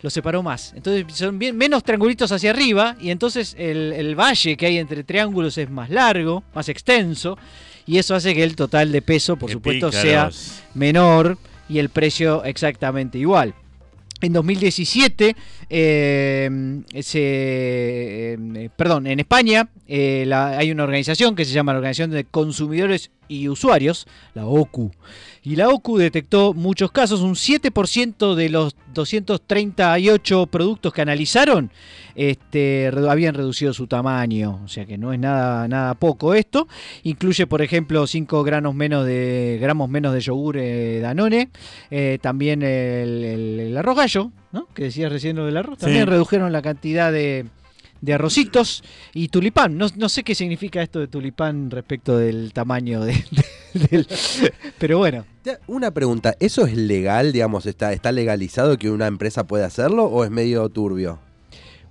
[0.00, 0.72] Los separó más.
[0.74, 5.70] Entonces son menos triangulitos hacia arriba y entonces el valle que hay entre triángulos es
[5.70, 7.38] más largo, más extenso
[7.86, 10.34] y eso hace que el total de peso, por Qué supuesto, pícaros.
[10.34, 13.54] sea menor y el precio exactamente igual.
[14.20, 15.36] En 2017,
[15.68, 17.20] eh, se,
[18.34, 22.24] eh, perdón, en España eh, la- hay una organización que se llama la Organización de
[22.24, 24.90] Consumidores y Usuarios, la OCU.
[25.46, 31.70] Y la OCU detectó muchos casos, un 7% de los 238 productos que analizaron
[32.14, 36.66] este, habían reducido su tamaño, o sea que no es nada, nada poco esto.
[37.02, 41.50] Incluye, por ejemplo, 5 gramos menos de, gramos menos de yogur eh, Danone,
[41.90, 44.66] eh, también el, el- el arroz gallo, ¿no?
[44.74, 46.10] que decías recién lo del arroz, también Sí.
[46.10, 47.46] redujeron la cantidad de,
[48.04, 48.82] de arrocitos
[49.12, 49.76] y tulipán.
[49.78, 53.12] No, no sé qué significa esto de tulipán respecto del tamaño de,
[53.74, 54.06] de- del...
[54.78, 55.24] Pero bueno.
[55.66, 60.24] Una pregunta, ¿eso es legal, digamos, está, está legalizado que una empresa pueda hacerlo o
[60.24, 61.18] es medio turbio?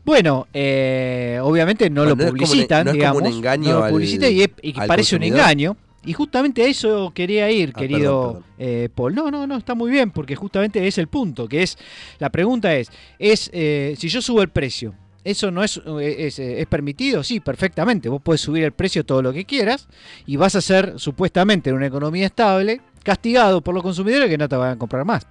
[0.06, 3.24] Bueno, eh, obviamente no Bueno, lo no es como un- publicitan, no es como un
[3.24, 3.38] digamos.
[3.38, 4.50] engaño no lo al- publicitan y, es-
[4.88, 5.78] parece un engaño.
[6.06, 9.16] Y justamente a eso quería ir, Ah, querido perdón, eh, Paul.
[9.16, 11.78] No, no, no, está muy bien, porque justamente es el punto, que es,
[12.20, 12.90] la pregunta es,
[13.20, 14.94] es eh, si yo subo el precio,
[15.24, 17.24] ¿eso no es, eh, eh, es permitido?
[17.24, 18.10] Sí, perfectamente.
[18.10, 19.88] Vos podés subir el precio todo lo que quieras
[20.26, 24.50] y vas a ser, supuestamente, en una economía estable, castigado por los consumidores que no
[24.50, 25.26] te van a comprar más.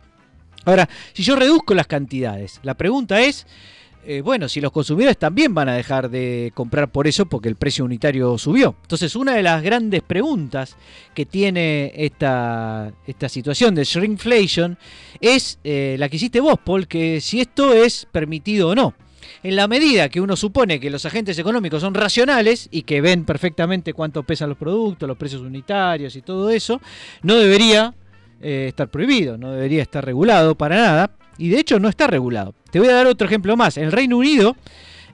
[0.65, 3.47] Ahora, si yo reduzco las cantidades, la pregunta es,
[4.05, 7.57] eh, bueno, si los consumidores también van a dejar de comprar por eso porque el
[7.57, 8.77] precio unitario subió.
[8.83, 10.77] Entonces, una de las grandes preguntas
[11.15, 14.79] que tiene esta, esta situación de shrinkflation
[15.21, 16.87] es la que hiciste vos, Paul,
[17.21, 18.95] si esto es permitido o no.
[19.43, 23.25] En la medida que uno supone que los agentes económicos son racionales y que ven
[23.25, 26.81] perfectamente cuánto pesan los productos, los precios unitarios y todo eso,
[27.23, 27.95] no debería
[28.41, 31.11] eh, estar prohibido, no debería estar regulado para nada.
[31.39, 32.55] Y de hecho no está regulado.
[32.71, 33.77] Te voy a dar otro ejemplo más.
[33.77, 34.57] En el Reino Unido,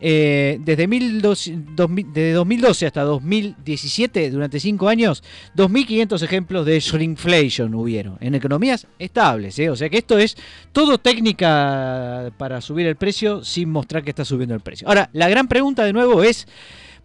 [0.01, 5.22] eh, desde, 1200 2000 desde 2012 hasta 2017, durante 5 años,
[5.57, 9.59] 2.500 ejemplos de shrinkflation hubieron en economías estables.
[9.59, 9.70] ¿eh?
[9.70, 10.36] O sea que esto es
[10.72, 14.88] todo técnica para subir el precio sin mostrar que está subiendo el precio.
[14.88, 16.46] Ahora, la gran pregunta de nuevo es,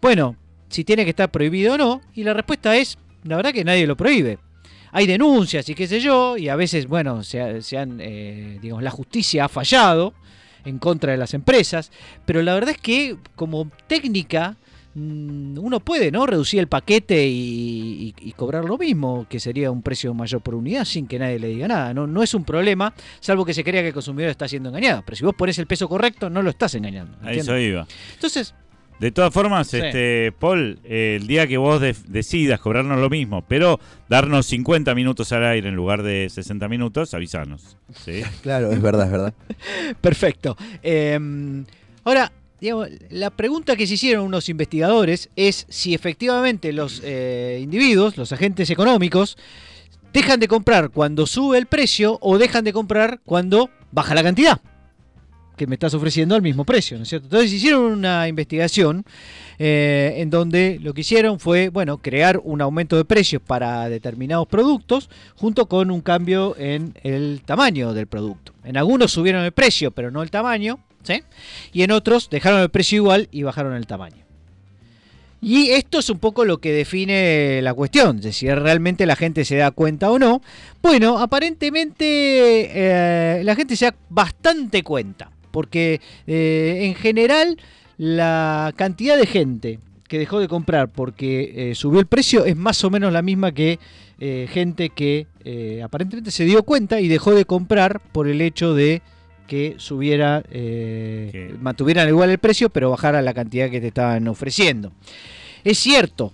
[0.00, 0.36] bueno,
[0.68, 2.00] si tiene que estar prohibido o no.
[2.14, 4.38] Y la respuesta es, la verdad que nadie lo prohíbe
[4.96, 9.46] hay denuncias y qué sé yo, y a veces, bueno, se, eh, digamos, la justicia
[9.46, 10.14] ha fallado
[10.64, 11.90] en contra de las empresas,
[12.24, 14.56] pero la verdad es que como técnica
[14.94, 16.24] mm, uno puede, ¿no?
[16.26, 20.54] Reducir el paquete y, y- y cobrar lo mismo, que sería un precio mayor por
[20.54, 21.92] unidad, sin que nadie le diga nada.
[21.94, 25.02] No, no es un problema, salvo que se crea que el consumidor está siendo engañado.
[25.04, 27.16] Pero si vos pones el peso correcto, no lo estás engañando.
[27.22, 27.68] A eso ¿entiendes?
[27.68, 27.86] iba.
[28.14, 28.54] Entonces,
[29.00, 29.78] De todas formas, Sí.
[29.78, 35.32] este, Paul, eh, el día que vos decidas cobrarnos lo mismo, pero darnos 50 minutos
[35.32, 37.76] al aire en lugar de 60 minutos, avisanos.
[38.04, 38.22] ¿sí?
[38.42, 39.34] Claro, es verdad, es verdad.
[40.00, 40.56] Perfecto.
[40.82, 41.18] Eh,
[42.04, 48.16] ahora, digamos, la pregunta que se hicieron unos investigadores es si efectivamente los eh, individuos,
[48.16, 49.36] los agentes económicos,
[50.12, 54.60] dejan de comprar cuando sube el precio o dejan de comprar cuando baja la cantidad
[55.56, 57.26] que me estás ofreciendo al mismo precio, ¿no es cierto?
[57.26, 59.04] Entonces hicieron una investigación
[59.58, 64.46] eh, en donde lo que hicieron fue, bueno, crear un aumento de precios para determinados
[64.48, 68.52] productos junto con un cambio en el tamaño del producto.
[68.64, 71.22] En algunos subieron el precio, pero no el tamaño, ¿sí?
[71.72, 74.24] Y en otros dejaron el precio igual y bajaron el tamaño.
[75.46, 79.44] Y esto es un poco lo que define la cuestión, de si realmente la gente
[79.44, 80.40] se da cuenta o no.
[80.80, 87.56] Bueno, aparentemente eh, la gente se da bastante cuenta, porque eh, en general
[87.96, 89.78] la cantidad de gente
[90.08, 93.52] que dejó de comprar porque eh, subió el precio es más o menos la misma
[93.52, 93.78] que
[94.18, 95.28] eh, gente que
[95.84, 99.00] aparentemente se dio cuenta y dejó de comprar por el hecho de
[99.46, 100.42] que subiera,
[101.60, 104.90] mantuvieran igual el precio, pero bajara la cantidad que te estaban ofreciendo.
[105.62, 106.32] Es cierto,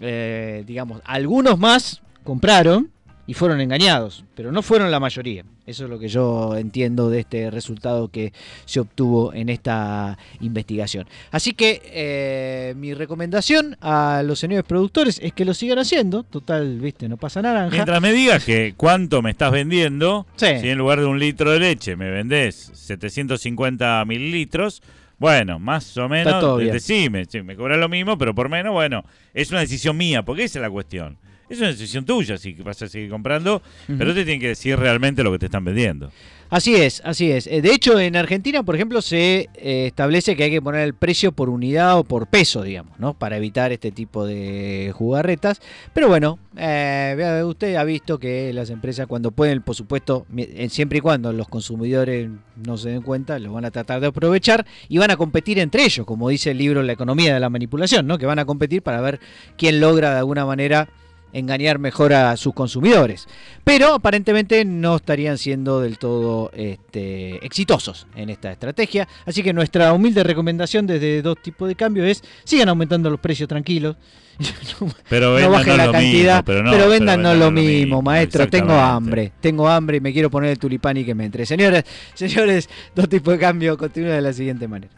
[0.00, 2.90] digamos, algunos más compraron
[3.32, 5.42] y fueron engañados, pero no fueron la mayoría.
[5.64, 8.30] Eso es lo que yo entiendo de este resultado que
[8.66, 11.06] se obtuvo en esta investigación.
[11.30, 16.24] Así que eh, mi recomendación a los señores productores es que lo sigan haciendo.
[16.24, 17.70] Total, viste, no pasa naranja.
[17.74, 20.48] Mientras me digas que cuánto me estás vendiendo, Sí.
[20.60, 24.82] si en lugar de un litro de leche me vendés 750 mililitros,
[25.18, 29.50] bueno, más o menos, decime, sí, me cobras lo mismo, pero por menos, bueno, es
[29.50, 31.16] una decisión mía, porque esa es la cuestión.
[31.48, 35.22] Es una decisión tuya, si vas a seguir comprando, pero te tienen que decir realmente
[35.22, 36.10] lo que te están vendiendo.
[36.52, 37.46] Así es, así es.
[37.46, 40.92] Eh, De hecho, en Argentina, por ejemplo, se eh, establece que hay que poner el
[40.92, 43.14] precio por unidad o por peso, digamos, ¿no?
[43.14, 45.62] Para evitar este tipo de jugarretas.
[45.94, 50.98] Pero bueno, eh, usted ha visto que las empresas cuando pueden, por supuesto, eh, siempre
[50.98, 52.28] y cuando los consumidores
[52.62, 55.84] no se den cuenta, lo van a tratar de aprovechar y van a competir entre
[55.84, 58.18] ellos, como dice el libro La economía de la manipulación, ¿no?
[58.18, 59.20] Que van a competir para ver
[59.56, 60.86] quién logra de alguna manera
[61.32, 63.26] engañar mejor a sus consumidores.
[63.64, 69.08] Pero aparentemente no estarían siendo del todo este, exitosos en esta estrategia.
[69.26, 73.48] Así que nuestra humilde recomendación desde dos tipos de cambio es sigan aumentando los precios
[73.48, 73.96] tranquilos.
[75.08, 77.38] Pero no bajen no la lo cantidad, mismo, pero no, pero vendan no vendan lo
[77.38, 78.48] no lo mismo, mismo, maestro.
[78.48, 81.44] Tengo hambre, tengo hambre y me quiero poner el tulipán y que me entre.
[81.44, 84.92] Señores, señores, dos tipos de cambio continúa de la siguiente manera.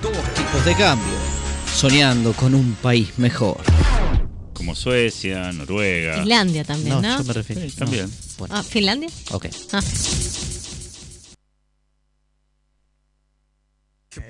[0.00, 1.14] Dos tipos de cambio.
[1.66, 3.58] Soñando con un país mejor.
[4.58, 6.18] Como Suecia, Noruega.
[6.18, 7.18] Finlandia también, ¿no?
[7.18, 7.62] yo me refiero.
[7.62, 8.06] Sí, también.
[8.06, 9.08] no, bueno, Ah, ¿Finlandia?
[9.30, 9.46] ok.
[9.72, 9.80] Ah.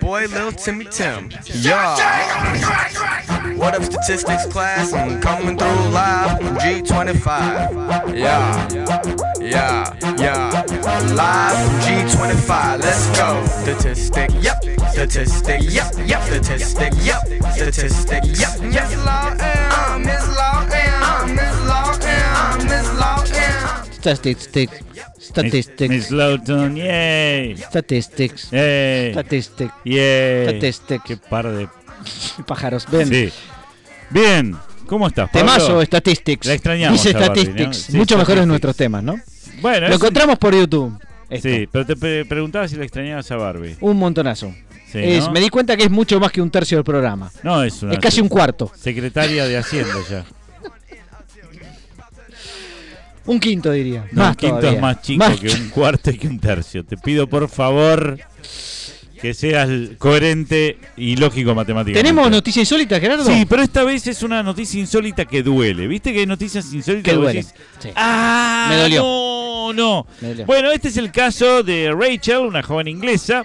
[0.00, 1.30] Boy, Lil Timmy Tim.
[1.62, 1.96] Yeah.
[3.56, 4.92] What up, statistics class?
[4.92, 8.14] I'm coming through live from G25.
[8.14, 8.68] Yeah.
[9.40, 9.94] Yeah.
[10.18, 10.50] Yeah.
[11.14, 12.82] Live from G25.
[12.82, 13.46] Let's go.
[13.62, 14.30] Statistic.
[14.42, 14.62] Yep.
[14.92, 15.60] Statistic.
[15.62, 15.94] Yep.
[16.06, 16.22] Yep.
[16.22, 16.92] Statistic.
[17.02, 17.52] Yep.
[17.54, 18.22] Statistic.
[18.24, 18.60] Yep.
[18.60, 18.94] Miss
[24.16, 24.72] Statistics,
[25.20, 27.56] statistics, Miss Lawton, yay.
[27.56, 29.12] statistics, Yay.
[29.12, 30.44] statistics, Yay.
[30.48, 31.04] statistics.
[31.04, 31.68] Qué par de.
[32.46, 33.08] Pájaros, ven.
[33.08, 33.30] Sí.
[34.10, 34.56] Bien.
[34.86, 35.52] ¿Cómo estás, Pablo?
[35.52, 36.46] Temazo Statistics.
[36.46, 37.02] La extrañamos.
[37.02, 37.44] Dice a Barbie, ¿no?
[37.44, 37.76] Statistics.
[37.76, 38.46] Sí, Mucho mejores Statistics.
[38.48, 39.16] nuestros temas, ¿no?
[39.60, 40.98] Bueno, Lo un- encontramos por YouTube.
[41.28, 41.48] esto.
[41.48, 43.76] Sí, pero te pre- preguntaba si la extrañabas a Barbie.
[43.80, 44.54] Un montonazo.
[44.90, 45.32] Sí, Es- ¿no?
[45.32, 47.30] Me di cuenta que es mucho más que un tercio del programa.
[47.42, 47.92] No, es una.
[47.92, 48.72] Es casi un cuarto.
[48.74, 50.24] Secretaria de Hacienda ya.
[53.28, 54.06] Un quinto, diría.
[54.12, 54.76] No, más un quinto todavía.
[54.78, 56.84] es más chico Más- que un cuarto y que un tercio.
[56.84, 58.18] Te pido por favor
[59.20, 59.68] que seas
[59.98, 62.00] coherente y lógico matemáticamente.
[62.08, 63.24] ¿Tenemos noticia insólita, Gerardo?
[63.24, 65.86] Sí, pero esta vez es una noticia insólita que duele.
[65.88, 67.40] ¿Viste que hay noticias insólitas Que vos duele.
[67.42, 67.88] decís, Sí.
[67.96, 69.02] Ah, Me dolió.
[69.02, 70.06] No, no.
[70.20, 70.46] Dolió.
[70.46, 73.44] Bueno, este es el caso de Rachel, una joven inglesa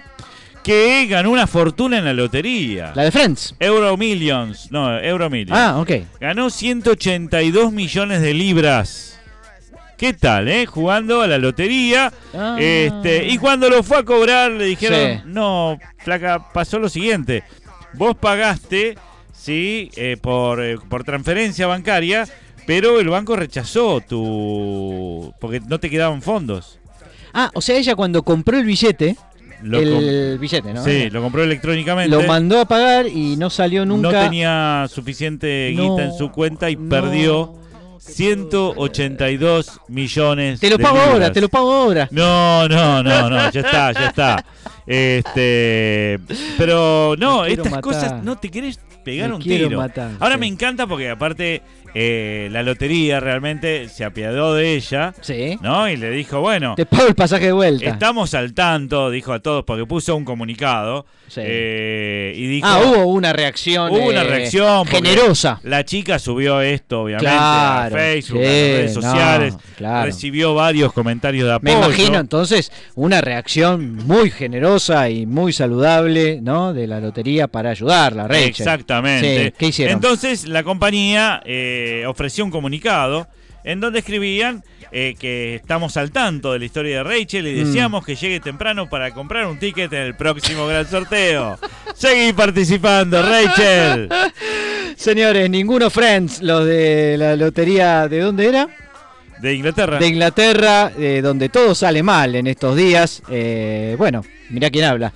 [0.62, 2.92] que ganó una fortuna en la lotería.
[2.94, 3.54] La de Friends.
[3.60, 5.58] Euro Millions, no, Euro Millions.
[5.58, 5.90] Ah, ok.
[6.20, 9.13] Ganó 182 millones de libras.
[9.96, 10.66] ¿Qué tal, eh?
[10.66, 12.12] Jugando a la lotería.
[12.34, 12.56] Ah.
[12.58, 15.22] Este, y cuando lo fue a cobrar le dijeron, Sí.
[15.26, 17.44] no, flaca, pasó lo siguiente.
[17.94, 18.96] Vos pagaste,
[19.32, 22.26] sí, eh, por, eh, por transferencia bancaria,
[22.66, 25.32] pero el banco rechazó tu...
[25.40, 26.78] porque no te quedaban fondos.
[27.32, 29.16] Ah, o sea, ella cuando compró el billete,
[29.62, 30.84] Lo el billete, ¿no?
[30.84, 32.14] Sí, lo compró electrónicamente.
[32.14, 34.10] Lo mandó a pagar y no salió nunca.
[34.12, 36.88] No tenía suficiente No, guita en su cuenta y no.
[36.88, 37.54] perdió
[38.04, 42.08] 182 millones Te lo pago ahora, te lo pago ahora.
[42.10, 44.44] No, no, no, no, ya está, ya está.
[44.86, 46.18] Este,
[46.58, 47.80] pero no, estas matar.
[47.82, 49.78] cosas no te querés pegar Me un quiero tiro.
[49.80, 50.40] matar, Ahora sí.
[50.40, 51.62] me encanta porque aparte
[51.94, 55.58] eh, la lotería realmente se apiadó de ella, Sí.
[55.62, 55.88] ¿no?
[55.88, 57.88] Y le dijo, bueno, Te pago el pasaje de vuelta.
[57.88, 61.40] estamos al tanto, dijo a todos porque puso un comunicado Sí.
[61.42, 63.90] eh, y dijo Ah, hubo una reacción.
[63.90, 65.58] Hubo una eh, reacción generosa.
[65.62, 69.56] La chica subió esto, obviamente, Claro, a Facebook, sí, a las redes no, sociales.
[69.76, 70.06] claro.
[70.06, 71.86] Recibió varios comentarios de Me apoyo.
[71.88, 76.72] imagino entonces una reacción muy generosa y muy saludable, ¿no?
[76.74, 78.44] De la lotería para ayudarla, Rachel.
[78.48, 79.44] Exactamente.
[79.46, 79.94] Sí, ¿Qué hicieron?
[79.94, 83.26] Entonces la compañía eh, ofreció un comunicado
[83.64, 84.62] en donde escribían
[84.92, 87.64] eh, que estamos al tanto de la historia de Rachel y Mm.
[87.66, 91.58] deseamos que llegue temprano para comprar un ticket en el próximo gran sorteo.
[91.94, 94.08] Seguí participando, Rachel.
[94.96, 98.68] Señores, ninguno Friends, los de la lotería, ¿de dónde era?
[99.40, 99.98] De Inglaterra.
[99.98, 103.22] De Inglaterra, eh, donde todo sale mal en estos días.
[103.30, 105.12] Eh, bueno, mirá quién habla.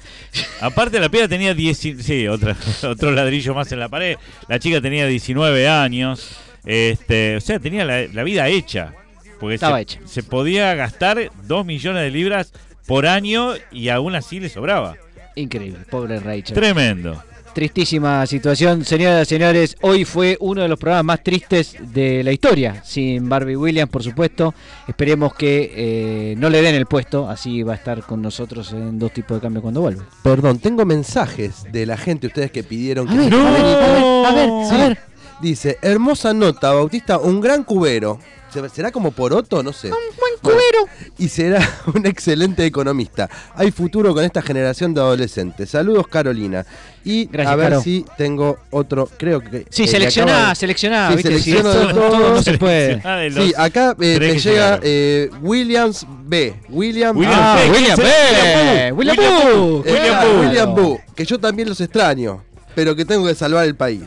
[0.61, 4.16] Aparte la piba tenía 10, sí, otra, otro ladrillo más en la pared.
[4.49, 6.37] La chica tenía 19 años.
[6.69, 8.93] Este, o sea, tenía la, la vida hecha.
[9.41, 10.01] Porque Estaba se, hecha.
[10.05, 12.53] se podía gastar 2 millones de libras
[12.87, 14.97] por año y aún así le sobraba.
[15.35, 16.55] Increíble, pobre Rachel.
[16.55, 17.23] Tremendo.
[17.55, 19.77] Tristísima situación, señoras y señores.
[19.81, 24.03] Hoy fue uno de los programas más tristes de la historia, sin Barbie Williams, por
[24.03, 24.55] supuesto.
[24.87, 28.99] Esperemos que eh, no le den el puesto, así va a estar con nosotros en
[28.99, 30.05] dos tipos de cambio cuando vuelva.
[30.23, 33.62] Perdón, tengo mensajes de la gente, ustedes que pidieron A que ver, se a ver,
[33.64, 34.75] a ver, a ver, Sí.
[34.75, 34.99] a ver.
[35.41, 38.18] Dice, hermosa nota, Bautista, un gran cubero.
[38.53, 39.62] ¿Se- ¿Será como poroto?
[39.62, 39.89] No sé.
[39.91, 40.89] buen cubero.
[41.18, 41.61] Y será
[41.95, 43.28] un excelente economista.
[43.55, 45.68] Hay futuro con esta generación de adolescentes.
[45.70, 46.64] Saludos, Carolina.
[47.05, 47.82] Y Gracias, a ver Caro.
[47.82, 49.66] si tengo otro, creo que...
[49.70, 51.28] Sí, eh, seleccioná, acaba seleccioná, Sí, ¿viste?
[51.39, 53.01] Selecciono de todo no se puede.
[53.05, 56.55] Ah, Sí, acá eh, me llega eh, Williams B.
[56.70, 57.70] William, William Ah, B.
[57.70, 57.97] William.
[57.99, 58.93] B.
[58.93, 59.82] William Boo.
[59.86, 60.41] Eh, William ah, Boo.
[60.41, 62.43] William Boo, que yo también los extraño,
[62.74, 64.03] pero que tengo que salvar el país.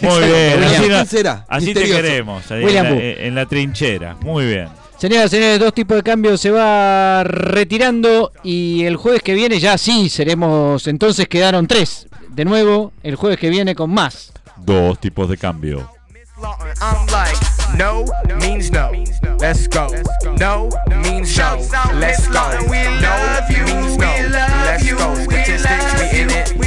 [0.00, 0.64] Muy bien.
[0.94, 1.16] Así,
[1.48, 2.50] así te queremos.
[2.50, 4.16] ahí William en, la, en la trinchera.
[4.20, 4.68] Muy bien.
[4.98, 9.58] Señoras y señores, dos tipos de cambio se va retirando y el jueves que viene
[9.58, 12.06] ya sí seremos, entonces quedaron tres.
[12.28, 14.32] De nuevo, el jueves que viene con más.
[14.58, 15.90] Dos tipos de cambio.
[16.80, 17.38] I'm like,
[17.76, 18.04] No
[18.38, 18.90] means no.
[19.40, 19.88] Let's go.
[20.38, 20.68] No
[21.02, 21.56] means no.
[21.98, 22.50] Let's go.
[22.60, 23.02] No means
[23.98, 24.06] no.
[24.64, 25.14] Let's go.
[25.24, 26.61] Statistics, we in it.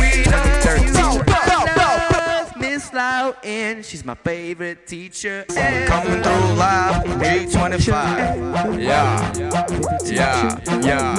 [3.25, 5.45] Miss Loudon, she's my favorite teacher.
[5.49, 8.79] Coming through live, G25.
[8.79, 9.33] Yeah,
[10.05, 11.15] yeah, yeah.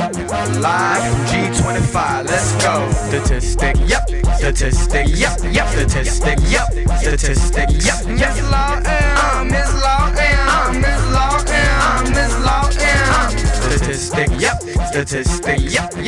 [0.60, 2.90] Live G25, let's go.
[2.92, 4.08] Statistic, yep.
[4.36, 5.68] Statistic, yep, yep.
[5.68, 6.70] Statistic, yep.
[7.00, 8.34] Statistic, yep, yep.
[8.36, 13.38] Miss Loudon, Miss Loudon, Miss Loudon, Miss Loudon.
[13.66, 14.62] Statistic, yep.
[14.90, 15.92] Statistic, yep.